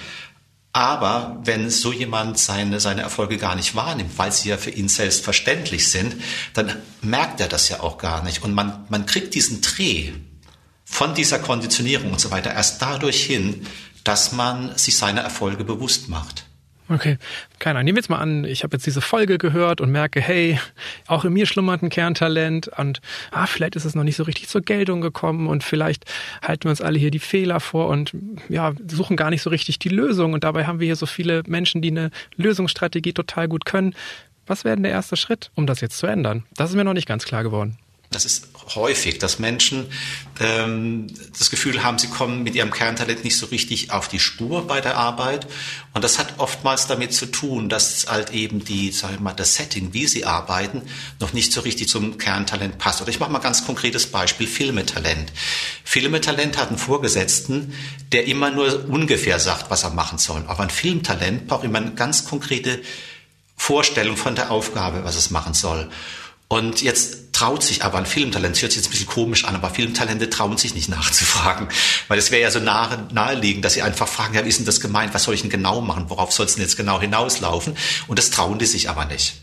Aber 0.73 1.41
wenn 1.43 1.69
so 1.69 1.93
jemand 1.93 2.39
seine, 2.39 2.79
seine 2.79 3.03
Erfolge 3.03 3.39
gar 3.39 3.57
nicht 3.57 3.75
wahrnimmt, 3.75 4.17
weil 4.19 4.31
sie 4.31 4.51
ja 4.51 4.57
für 4.57 4.71
ihn 4.71 4.89
selbstverständlich 4.89 5.89
sind, 5.89 6.15
dann 6.55 6.77
merkt 7.03 7.41
er 7.41 7.49
das 7.49 7.69
ja 7.69 7.81
auch 7.81 7.99
gar 7.99 8.23
nicht. 8.23 8.45
Und 8.45 8.55
man, 8.55 8.85
man 8.89 9.05
kriegt 9.05 9.35
diesen 9.35 9.63
Dreh 9.63 10.13
von 10.85 11.15
dieser 11.15 11.41
Konditionierung 11.41 12.13
und 12.13 12.21
so 12.21 12.31
weiter 12.31 12.53
erst 12.53 12.83
dadurch 12.83 13.25
hin, 13.25 13.67
dass 14.05 14.33
man 14.33 14.77
sich 14.79 14.97
seiner 14.97 15.23
Erfolge 15.23 15.65
bewusst 15.65 16.09
macht. 16.09 16.45
Okay, 16.91 17.19
keine 17.61 17.79
Ahnung. 17.79 17.85
Nehmen 17.85 17.97
wir 17.97 18.01
jetzt 18.01 18.11
mal 18.11 18.19
an, 18.19 18.45
ich 18.45 18.65
habe 18.65 18.77
jetzt 18.77 18.85
diese 18.85 19.01
Folge 19.01 19.39
gehört 19.39 19.81
und 19.81 19.93
merke, 19.93 20.21
hey, 20.21 20.59
auch 21.07 21.25
in 21.25 21.33
mir 21.33 21.47
schlummert 21.47 21.83
ein 21.83 21.89
Kerntalent 21.89 22.67
und 22.67 23.01
ah, 23.31 23.47
vielleicht 23.47 23.77
ist 23.77 23.85
es 23.85 23.95
noch 23.95 24.03
nicht 24.03 24.17
so 24.17 24.25
richtig 24.25 24.49
zur 24.49 24.63
Geltung 24.63 25.01
gekommen 25.01 25.47
und 25.47 25.63
vielleicht 25.63 26.05
halten 26.43 26.65
wir 26.65 26.71
uns 26.71 26.81
alle 26.81 26.99
hier 26.99 27.13
die 27.13 27.21
Fehler 27.21 27.61
vor 27.61 27.87
und 27.87 28.13
ja, 28.49 28.73
suchen 28.89 29.17
gar 29.17 29.31
nicht 29.31 29.43
so 29.43 29.51
richtig 29.51 29.79
die 29.79 29.89
Lösung 29.89 30.33
und 30.33 30.43
dabei 30.43 30.67
haben 30.67 30.81
wir 30.81 30.87
hier 30.87 30.97
so 30.97 31.07
viele 31.07 31.45
Menschen, 31.47 31.81
die 31.81 31.93
eine 31.93 32.11
Lösungsstrategie 32.35 33.13
total 33.13 33.47
gut 33.47 33.65
können. 33.65 33.95
Was 34.49 34.65
wäre 34.65 34.75
denn 34.75 34.83
der 34.83 34.93
erste 34.93 35.17
Schritt, 35.17 35.53
um 35.55 35.69
das 35.69 35.81
jetzt 35.81 35.97
zu 35.97 36.09
ändern? 36.09 36.43
Das 36.57 36.71
ist 36.71 36.77
mir 36.77 36.83
noch 36.83 36.93
nicht 36.93 37.07
ganz 37.07 37.25
klar 37.25 37.45
geworden. 37.45 37.79
Das 38.13 38.25
ist 38.25 38.49
häufig, 38.75 39.21
dass 39.21 39.39
Menschen 39.39 39.87
ähm, 40.41 41.07
das 41.39 41.49
Gefühl 41.49 41.85
haben, 41.85 41.97
sie 42.01 42.09
kommen 42.09 42.43
mit 42.43 42.57
ihrem 42.57 42.73
Kerntalent 42.73 43.23
nicht 43.23 43.37
so 43.37 43.47
richtig 43.47 43.93
auf 43.93 44.09
die 44.09 44.19
Spur 44.19 44.67
bei 44.67 44.81
der 44.81 44.97
Arbeit. 44.97 45.47
Und 45.95 46.03
das 46.03 46.19
hat 46.19 46.35
oftmals 46.39 46.89
damit 46.89 47.15
zu 47.15 47.27
tun, 47.27 47.69
dass 47.69 48.09
halt 48.09 48.33
eben 48.33 48.65
die, 48.65 48.91
sag 48.91 49.13
ich 49.13 49.21
mal, 49.21 49.33
das 49.33 49.55
Setting, 49.55 49.93
wie 49.93 50.09
sie 50.09 50.25
arbeiten, 50.25 50.83
noch 51.21 51.33
nicht 51.33 51.53
so 51.53 51.61
richtig 51.61 51.89
zum 51.89 52.19
Kerntalent 52.19 52.79
passt. 52.79 53.01
Oder 53.01 53.11
ich 53.11 53.21
mache 53.21 53.31
mal 53.31 53.39
ganz 53.39 53.65
konkretes 53.65 54.09
Beispiel, 54.09 54.49
Filmetalent. 54.49 55.33
Filmetalent 55.85 56.59
hat 56.59 56.71
einen 56.71 56.79
Vorgesetzten, 56.79 57.73
der 58.11 58.27
immer 58.27 58.51
nur 58.51 58.89
ungefähr 58.89 59.39
sagt, 59.39 59.71
was 59.71 59.85
er 59.85 59.91
machen 59.91 60.19
soll. 60.19 60.43
Aber 60.49 60.65
ein 60.65 60.71
Filmtalent 60.71 61.47
braucht 61.47 61.63
immer 61.63 61.79
eine 61.79 61.93
ganz 61.93 62.25
konkrete 62.25 62.83
Vorstellung 63.57 64.17
von 64.17 64.35
der 64.35 64.51
Aufgabe, 64.51 65.05
was 65.05 65.15
es 65.15 65.31
machen 65.31 65.55
soll. 65.55 65.89
Und 66.49 66.83
jetzt 66.83 67.20
traut 67.41 67.63
sich 67.63 67.85
aber 67.85 67.97
ein 67.97 68.05
Filmtalent, 68.05 68.55
das 68.55 68.61
hört 68.61 68.73
sich 68.73 68.83
jetzt 68.83 68.89
ein 68.89 68.91
bisschen 68.91 69.07
komisch 69.07 69.47
an, 69.47 69.55
aber 69.55 69.71
Filmtalente 69.71 70.29
trauen 70.29 70.59
sich 70.59 70.75
nicht 70.75 70.91
nachzufragen, 70.91 71.69
weil 72.09 72.19
es 72.19 72.31
wäre 72.31 72.43
ja 72.43 72.51
so 72.51 72.61
nahe, 72.61 73.07
naheliegend, 73.15 73.65
dass 73.65 73.73
sie 73.73 73.81
einfach 73.81 74.09
fragen, 74.09 74.35
ja, 74.35 74.45
wie 74.45 74.51
ist 74.51 74.59
denn 74.59 74.67
das 74.67 74.79
gemeint, 74.79 75.15
was 75.15 75.25
soll 75.25 75.33
ich 75.35 75.41
denn 75.41 75.49
genau 75.49 75.81
machen, 75.81 76.11
worauf 76.11 76.33
soll 76.33 76.45
es 76.45 76.57
denn 76.57 76.63
jetzt 76.63 76.77
genau 76.77 77.01
hinauslaufen? 77.01 77.79
Und 78.09 78.19
das 78.19 78.29
trauen 78.29 78.59
die 78.59 78.67
sich 78.67 78.91
aber 78.91 79.07
nicht. 79.07 79.37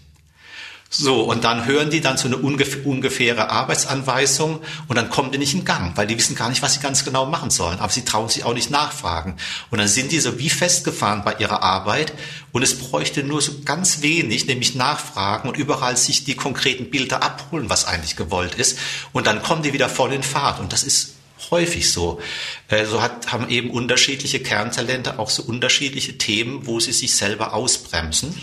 So, 0.89 1.23
und 1.23 1.43
dann 1.43 1.65
hören 1.65 1.89
die 1.89 1.99
dann 1.99 2.17
so 2.17 2.27
eine 2.27 2.37
ungefähre 2.37 3.49
Arbeitsanweisung 3.49 4.61
und 4.87 4.95
dann 4.95 5.09
kommen 5.09 5.31
die 5.31 5.37
nicht 5.37 5.53
in 5.53 5.65
Gang, 5.65 5.97
weil 5.97 6.07
die 6.07 6.17
wissen 6.17 6.35
gar 6.35 6.49
nicht, 6.49 6.61
was 6.61 6.75
sie 6.75 6.79
ganz 6.79 7.03
genau 7.03 7.25
machen 7.25 7.49
sollen. 7.49 7.79
Aber 7.79 7.91
sie 7.91 8.05
trauen 8.05 8.29
sich 8.29 8.45
auch 8.45 8.53
nicht 8.53 8.71
nachfragen. 8.71 9.35
Und 9.69 9.79
dann 9.79 9.89
sind 9.89 10.13
die 10.13 10.19
so 10.19 10.39
wie 10.39 10.49
festgefahren 10.49 11.23
bei 11.25 11.35
ihrer 11.39 11.61
Arbeit 11.61 12.13
und 12.53 12.63
es 12.63 12.77
bräuchte 12.77 13.23
nur 13.23 13.41
so 13.41 13.51
ganz 13.65 14.01
wenig, 14.01 14.47
nämlich 14.47 14.75
nachfragen 14.75 15.49
und 15.49 15.57
überall 15.57 15.97
sich 15.97 16.23
die 16.23 16.35
konkreten 16.35 16.89
Bilder 16.89 17.21
abholen, 17.21 17.69
was 17.69 17.85
eigentlich 17.85 18.15
gewollt 18.15 18.55
ist. 18.55 18.79
Und 19.11 19.27
dann 19.27 19.43
kommen 19.43 19.63
die 19.63 19.73
wieder 19.73 19.89
voll 19.89 20.13
in 20.13 20.23
Fahrt. 20.23 20.61
Und 20.61 20.71
das 20.71 20.83
ist 20.83 21.15
häufig 21.51 21.91
so. 21.91 22.21
Äh, 22.69 22.85
so 22.85 23.01
hat, 23.01 23.31
haben 23.31 23.49
eben 23.49 23.71
unterschiedliche 23.71 24.39
Kerntalente 24.39 25.19
auch 25.19 25.29
so 25.29 25.43
unterschiedliche 25.43 26.17
Themen, 26.17 26.65
wo 26.65 26.79
sie 26.79 26.93
sich 26.93 27.15
selber 27.15 27.53
ausbremsen. 27.53 28.33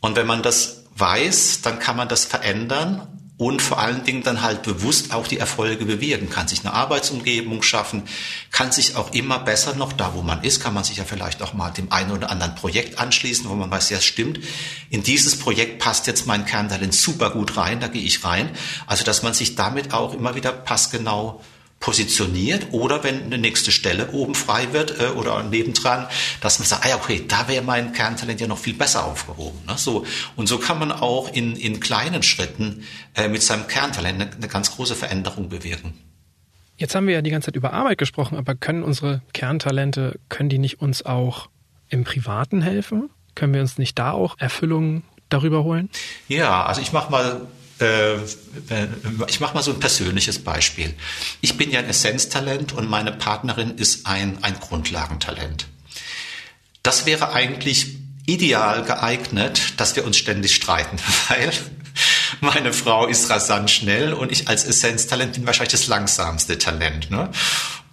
Und 0.00 0.14
wenn 0.16 0.26
man 0.26 0.42
das 0.42 0.77
weiß, 0.98 1.62
dann 1.62 1.78
kann 1.78 1.96
man 1.96 2.08
das 2.08 2.24
verändern 2.24 3.06
und 3.38 3.62
vor 3.62 3.78
allen 3.78 4.02
Dingen 4.02 4.24
dann 4.24 4.42
halt 4.42 4.64
bewusst 4.64 5.14
auch 5.14 5.28
die 5.28 5.38
Erfolge 5.38 5.84
bewirken, 5.84 6.28
kann 6.28 6.48
sich 6.48 6.60
eine 6.60 6.74
Arbeitsumgebung 6.74 7.62
schaffen, 7.62 8.02
kann 8.50 8.72
sich 8.72 8.96
auch 8.96 9.12
immer 9.12 9.38
besser 9.38 9.76
noch 9.76 9.92
da, 9.92 10.12
wo 10.14 10.22
man 10.22 10.42
ist, 10.42 10.60
kann 10.60 10.74
man 10.74 10.82
sich 10.82 10.96
ja 10.96 11.04
vielleicht 11.04 11.40
auch 11.40 11.54
mal 11.54 11.70
dem 11.70 11.92
einen 11.92 12.10
oder 12.10 12.30
anderen 12.30 12.56
Projekt 12.56 12.98
anschließen, 12.98 13.48
wo 13.48 13.54
man 13.54 13.70
weiß, 13.70 13.90
ja, 13.90 13.98
es 13.98 14.04
stimmt, 14.04 14.40
in 14.90 15.04
dieses 15.04 15.38
Projekt 15.38 15.78
passt 15.78 16.08
jetzt 16.08 16.26
mein 16.26 16.46
Kerntalent 16.46 16.92
super 16.92 17.30
gut 17.30 17.56
rein, 17.56 17.78
da 17.78 17.86
gehe 17.86 18.02
ich 18.02 18.24
rein. 18.24 18.50
Also, 18.88 19.04
dass 19.04 19.22
man 19.22 19.34
sich 19.34 19.54
damit 19.54 19.94
auch 19.94 20.14
immer 20.14 20.34
wieder 20.34 20.50
passgenau 20.50 21.40
positioniert 21.80 22.68
oder 22.72 23.04
wenn 23.04 23.22
eine 23.24 23.38
nächste 23.38 23.70
Stelle 23.70 24.10
oben 24.10 24.34
frei 24.34 24.72
wird 24.72 25.00
äh, 25.00 25.06
oder 25.08 25.42
nebendran, 25.44 26.06
dass 26.40 26.58
man 26.58 26.66
sagt, 26.66 26.84
ah 26.84 26.88
ja, 26.88 26.96
okay, 26.96 27.24
da 27.26 27.48
wäre 27.48 27.62
mein 27.62 27.92
Kerntalent 27.92 28.40
ja 28.40 28.46
noch 28.46 28.58
viel 28.58 28.74
besser 28.74 29.04
aufgehoben. 29.04 29.58
Ne? 29.66 29.74
So, 29.76 30.04
und 30.36 30.48
so 30.48 30.58
kann 30.58 30.78
man 30.78 30.90
auch 30.90 31.32
in, 31.32 31.56
in 31.56 31.80
kleinen 31.80 32.22
Schritten 32.22 32.84
äh, 33.14 33.28
mit 33.28 33.42
seinem 33.42 33.68
Kerntalent 33.68 34.20
eine, 34.20 34.32
eine 34.32 34.48
ganz 34.48 34.74
große 34.74 34.96
Veränderung 34.96 35.48
bewirken. 35.48 35.94
Jetzt 36.76 36.94
haben 36.94 37.06
wir 37.06 37.14
ja 37.14 37.22
die 37.22 37.30
ganze 37.30 37.46
Zeit 37.46 37.56
über 37.56 37.72
Arbeit 37.72 37.98
gesprochen, 37.98 38.36
aber 38.36 38.54
können 38.54 38.82
unsere 38.82 39.22
Kerntalente, 39.32 40.18
können 40.28 40.48
die 40.48 40.58
nicht 40.58 40.80
uns 40.80 41.04
auch 41.04 41.48
im 41.88 42.04
Privaten 42.04 42.60
helfen? 42.60 43.10
Können 43.34 43.54
wir 43.54 43.60
uns 43.60 43.78
nicht 43.78 43.98
da 43.98 44.12
auch 44.12 44.36
Erfüllung 44.38 45.02
darüber 45.28 45.64
holen? 45.64 45.90
Ja, 46.28 46.64
also 46.64 46.80
ich 46.80 46.92
mache 46.92 47.10
mal 47.10 47.40
ich 49.28 49.40
mache 49.40 49.54
mal 49.54 49.62
so 49.62 49.72
ein 49.72 49.78
persönliches 49.78 50.40
Beispiel. 50.40 50.94
Ich 51.40 51.56
bin 51.56 51.70
ja 51.70 51.78
ein 51.78 51.88
Essenztalent 51.88 52.72
und 52.72 52.88
meine 52.88 53.12
Partnerin 53.12 53.78
ist 53.78 54.06
ein, 54.06 54.42
ein 54.42 54.58
Grundlagentalent. 54.58 55.66
Das 56.82 57.06
wäre 57.06 57.32
eigentlich 57.32 57.98
ideal 58.26 58.82
geeignet, 58.84 59.74
dass 59.78 59.96
wir 59.96 60.04
uns 60.04 60.16
ständig 60.16 60.54
streiten, 60.54 60.98
weil 61.28 61.52
meine 62.40 62.72
Frau 62.72 63.06
ist 63.06 63.30
rasant 63.30 63.70
schnell 63.70 64.12
und 64.12 64.32
ich 64.32 64.48
als 64.48 64.64
Essenztalent 64.64 65.34
bin 65.34 65.46
wahrscheinlich 65.46 65.72
das 65.72 65.86
langsamste 65.86 66.58
Talent. 66.58 67.10
Ne? 67.10 67.30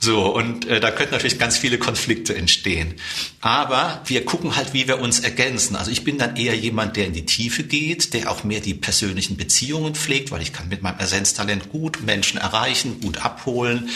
So, 0.05 0.27
und 0.35 0.67
äh, 0.67 0.79
da 0.79 0.91
könnten 0.91 1.15
natürlich 1.15 1.39
ganz 1.39 1.57
viele 1.57 1.79
Konflikte 1.79 2.35
entstehen. 2.35 2.93
Aber 3.41 4.03
wir 4.05 4.23
gucken 4.23 4.55
halt, 4.55 4.71
wie 4.71 4.87
wir 4.87 4.99
uns 4.99 5.19
ergänzen. 5.21 5.75
Also 5.75 5.89
ich 5.89 6.03
bin 6.03 6.19
dann 6.19 6.35
eher 6.35 6.55
jemand, 6.55 6.95
der 6.95 7.07
in 7.07 7.13
die 7.13 7.25
Tiefe 7.25 7.63
geht, 7.63 8.13
der 8.13 8.29
auch 8.29 8.43
mehr 8.43 8.59
die 8.59 8.75
persönlichen 8.75 9.35
Beziehungen 9.35 9.95
pflegt, 9.95 10.29
weil 10.29 10.43
ich 10.43 10.53
kann 10.53 10.69
mit 10.69 10.83
meinem 10.83 10.99
Essenztalent 10.99 11.71
gut 11.71 12.03
Menschen 12.03 12.39
erreichen, 12.39 13.01
gut 13.01 13.25
abholen. 13.25 13.89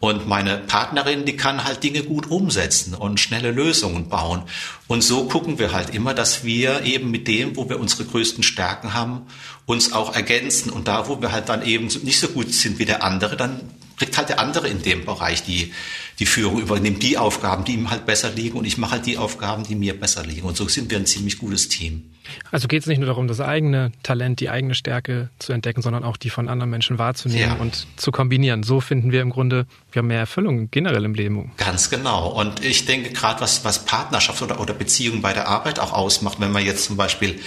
Und 0.00 0.28
meine 0.28 0.58
Partnerin, 0.58 1.24
die 1.24 1.34
kann 1.34 1.64
halt 1.64 1.82
Dinge 1.82 2.02
gut 2.02 2.30
umsetzen 2.30 2.92
und 2.92 3.18
schnelle 3.18 3.50
Lösungen 3.50 4.10
bauen. 4.10 4.42
Und 4.86 5.02
so 5.02 5.24
gucken 5.24 5.58
wir 5.58 5.72
halt 5.72 5.94
immer, 5.94 6.12
dass 6.12 6.44
wir 6.44 6.82
eben 6.82 7.10
mit 7.10 7.26
dem, 7.26 7.56
wo 7.56 7.70
wir 7.70 7.80
unsere 7.80 8.04
größten 8.04 8.42
Stärken 8.42 8.92
haben, 8.92 9.22
uns 9.64 9.94
auch 9.94 10.14
ergänzen. 10.14 10.68
Und 10.68 10.88
da, 10.88 11.08
wo 11.08 11.22
wir 11.22 11.32
halt 11.32 11.48
dann 11.48 11.64
eben 11.64 11.86
nicht 11.86 12.20
so 12.20 12.28
gut 12.28 12.52
sind 12.52 12.78
wie 12.78 12.84
der 12.84 13.02
andere, 13.02 13.38
dann 13.38 13.62
kriegt 13.96 14.16
halt 14.16 14.28
der 14.28 14.40
andere 14.40 14.68
in 14.68 14.82
dem 14.82 15.04
Bereich 15.04 15.42
die, 15.42 15.72
die 16.18 16.26
Führung, 16.26 16.60
übernimmt 16.60 17.02
die 17.02 17.18
Aufgaben, 17.18 17.64
die 17.64 17.74
ihm 17.74 17.90
halt 17.90 18.06
besser 18.06 18.30
liegen 18.30 18.58
und 18.58 18.64
ich 18.64 18.78
mache 18.78 18.92
halt 18.92 19.06
die 19.06 19.18
Aufgaben, 19.18 19.64
die 19.64 19.74
mir 19.74 19.98
besser 19.98 20.24
liegen. 20.24 20.46
Und 20.46 20.56
so 20.56 20.68
sind 20.68 20.90
wir 20.90 20.98
ein 20.98 21.06
ziemlich 21.06 21.38
gutes 21.38 21.68
Team. 21.68 22.10
Also 22.50 22.68
geht 22.68 22.82
es 22.82 22.86
nicht 22.86 22.98
nur 22.98 23.06
darum, 23.06 23.28
das 23.28 23.40
eigene 23.40 23.92
Talent, 24.02 24.40
die 24.40 24.48
eigene 24.48 24.74
Stärke 24.74 25.28
zu 25.38 25.52
entdecken, 25.52 25.82
sondern 25.82 26.04
auch 26.04 26.16
die 26.16 26.30
von 26.30 26.48
anderen 26.48 26.70
Menschen 26.70 26.98
wahrzunehmen 26.98 27.56
ja. 27.56 27.60
und 27.60 27.86
zu 27.96 28.10
kombinieren. 28.12 28.62
So 28.62 28.80
finden 28.80 29.12
wir 29.12 29.20
im 29.20 29.30
Grunde, 29.30 29.66
wir 29.92 30.00
haben 30.00 30.06
mehr 30.06 30.20
Erfüllung 30.20 30.70
generell 30.70 31.04
im 31.04 31.14
Leben. 31.14 31.52
Ganz 31.58 31.90
genau. 31.90 32.28
Und 32.28 32.64
ich 32.64 32.86
denke 32.86 33.10
gerade, 33.10 33.40
was, 33.40 33.64
was 33.64 33.84
Partnerschaft 33.84 34.40
oder, 34.42 34.60
oder 34.60 34.72
Beziehung 34.72 35.20
bei 35.20 35.32
der 35.32 35.48
Arbeit 35.48 35.78
auch 35.78 35.92
ausmacht, 35.92 36.40
wenn 36.40 36.52
wir 36.52 36.60
jetzt 36.60 36.84
zum 36.84 36.96
Beispiel 36.96 37.38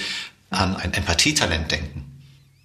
an 0.49 0.75
ein 0.75 0.93
Empathietalent 0.93 1.71
denken. 1.71 2.05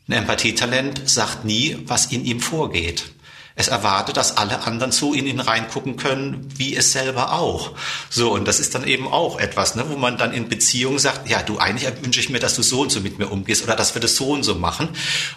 Ein 0.09 0.15
Empathietalent 0.15 1.09
sagt 1.09 1.45
nie, 1.45 1.79
was 1.87 2.07
in 2.07 2.25
ihm 2.25 2.41
vorgeht. 2.41 3.13
Es 3.55 3.69
erwartet, 3.69 4.17
dass 4.17 4.37
alle 4.37 4.63
anderen 4.63 4.93
so 4.93 5.13
in 5.13 5.27
ihn 5.27 5.41
reingucken 5.41 5.97
können, 5.97 6.49
wie 6.57 6.75
es 6.75 6.93
selber 6.93 7.33
auch. 7.35 7.73
So, 8.09 8.33
und 8.33 8.49
das 8.49 8.61
ist 8.61 8.75
dann 8.75 8.87
eben 8.87 9.07
auch 9.07 9.39
etwas, 9.39 9.75
ne, 9.75 9.85
wo 9.89 9.97
man 9.97 10.17
dann 10.17 10.33
in 10.33 10.49
Beziehung 10.49 10.99
sagt, 10.99 11.29
ja, 11.29 11.43
du, 11.43 11.59
eigentlich 11.59 11.91
wünsche 12.03 12.21
ich 12.21 12.31
mir, 12.31 12.39
dass 12.39 12.57
du 12.57 12.63
so 12.63 12.81
und 12.81 12.91
so 12.91 13.01
mit 13.01 13.19
mir 13.19 13.31
umgehst 13.31 13.63
oder 13.63 13.77
dass 13.77 13.95
wir 13.95 14.01
das 14.01 14.17
so 14.17 14.31
und 14.31 14.43
so 14.43 14.55
machen, 14.55 14.89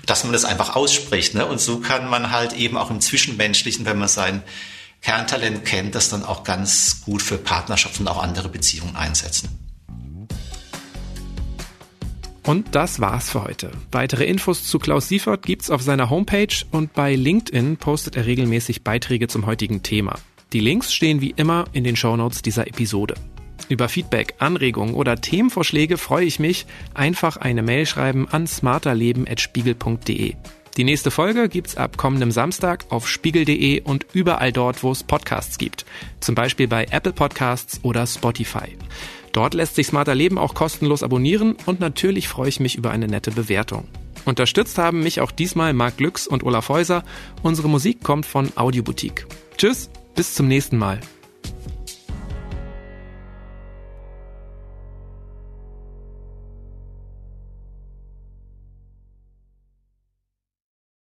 dass 0.06 0.24
man 0.24 0.34
das 0.34 0.46
einfach 0.46 0.76
ausspricht. 0.76 1.34
Ne? 1.34 1.46
Und 1.46 1.60
so 1.60 1.80
kann 1.80 2.10
man 2.10 2.32
halt 2.32 2.54
eben 2.54 2.78
auch 2.78 2.90
im 2.90 3.02
Zwischenmenschlichen, 3.02 3.86
wenn 3.86 4.00
man 4.00 4.08
sein 4.08 4.44
Kerntalent 5.02 5.66
kennt, 5.66 5.94
das 5.94 6.10
dann 6.10 6.24
auch 6.24 6.44
ganz 6.44 7.02
gut 7.02 7.22
für 7.22 7.38
Partnerschaften 7.38 8.04
und 8.04 8.08
auch 8.08 8.24
andere 8.24 8.50
Beziehungen 8.50 8.96
einsetzen. 8.96 9.65
Und 12.46 12.76
das 12.76 13.00
war's 13.00 13.32
für 13.32 13.44
heute. 13.44 13.72
Weitere 13.92 14.26
Infos 14.26 14.66
zu 14.66 14.78
Klaus 14.78 15.08
Siefert 15.08 15.44
gibt's 15.44 15.72
auf 15.72 15.82
seiner 15.82 16.12
Homepage 16.12 16.56
und 16.72 16.94
bei 16.94 17.16
LinkedIn 17.16 17.78
postet 17.78 18.16
er 18.16 18.28
regelmäßig 18.28 18.84
Beiträge 18.84 19.28
zum 19.28 19.48
heutigen 19.48 19.82
Thema. 19.82 20.16
Die 20.54 20.60
Links 20.60 20.94
stehen 20.94 21.22
wie 21.22 21.32
immer 21.32 21.66
in 21.74 21.84
den 21.84 21.96
Shownotes 21.96 22.44
dieser 22.44 22.68
Episode. 22.68 23.16
Über 23.68 23.90
Feedback, 23.90 24.36
Anregungen 24.38 24.94
oder 24.94 25.16
Themenvorschläge 25.16 25.98
freue 25.98 26.26
ich 26.26 26.40
mich. 26.40 26.68
Einfach 26.94 27.38
eine 27.38 27.64
Mail 27.64 27.88
schreiben 27.88 28.28
an 28.30 28.46
smarterleben.spiegel.de. 28.46 30.36
Die 30.78 30.84
nächste 30.84 31.10
Folge 31.10 31.50
gibt's 31.50 31.78
ab 31.78 31.98
kommendem 31.98 32.32
Samstag 32.32 32.86
auf 32.90 33.08
spiegel.de 33.08 33.82
und 33.82 34.06
überall 34.14 34.52
dort, 34.52 34.84
wo 34.84 34.92
es 34.92 35.04
Podcasts 35.04 35.58
gibt. 35.58 35.86
Zum 36.20 36.36
Beispiel 36.36 36.68
bei 36.68 36.86
Apple 36.92 37.14
Podcasts 37.14 37.80
oder 37.82 38.06
Spotify. 38.06 38.78
Dort 39.36 39.54
lässt 39.54 39.76
sich 39.76 39.88
Smarter 39.88 40.16
Leben 40.16 40.38
auch 40.38 40.54
kostenlos 40.54 41.04
abonnieren 41.04 41.58
und 41.66 41.82
natürlich 41.82 42.30
freue 42.30 42.48
ich 42.48 42.62
mich 42.62 42.78
über 42.78 42.92
eine 42.92 43.10
nette 43.10 43.32
Bewertung. 43.32 43.86
Unterstützt 44.24 44.78
haben 44.78 45.04
mich 45.04 45.20
auch 45.20 45.30
diesmal 45.30 45.74
Marc 45.74 45.98
Glücks 45.98 46.26
und 46.26 46.44
Olaf 46.44 46.70
Häuser. 46.70 47.04
Unsere 47.44 47.68
Musik 47.68 48.02
kommt 48.02 48.26
von 48.26 48.54
Audioboutique. 48.56 49.28
Tschüss, 49.58 49.90
bis 50.16 50.36
zum 50.36 50.48
nächsten 50.48 50.78
Mal. 50.78 51.02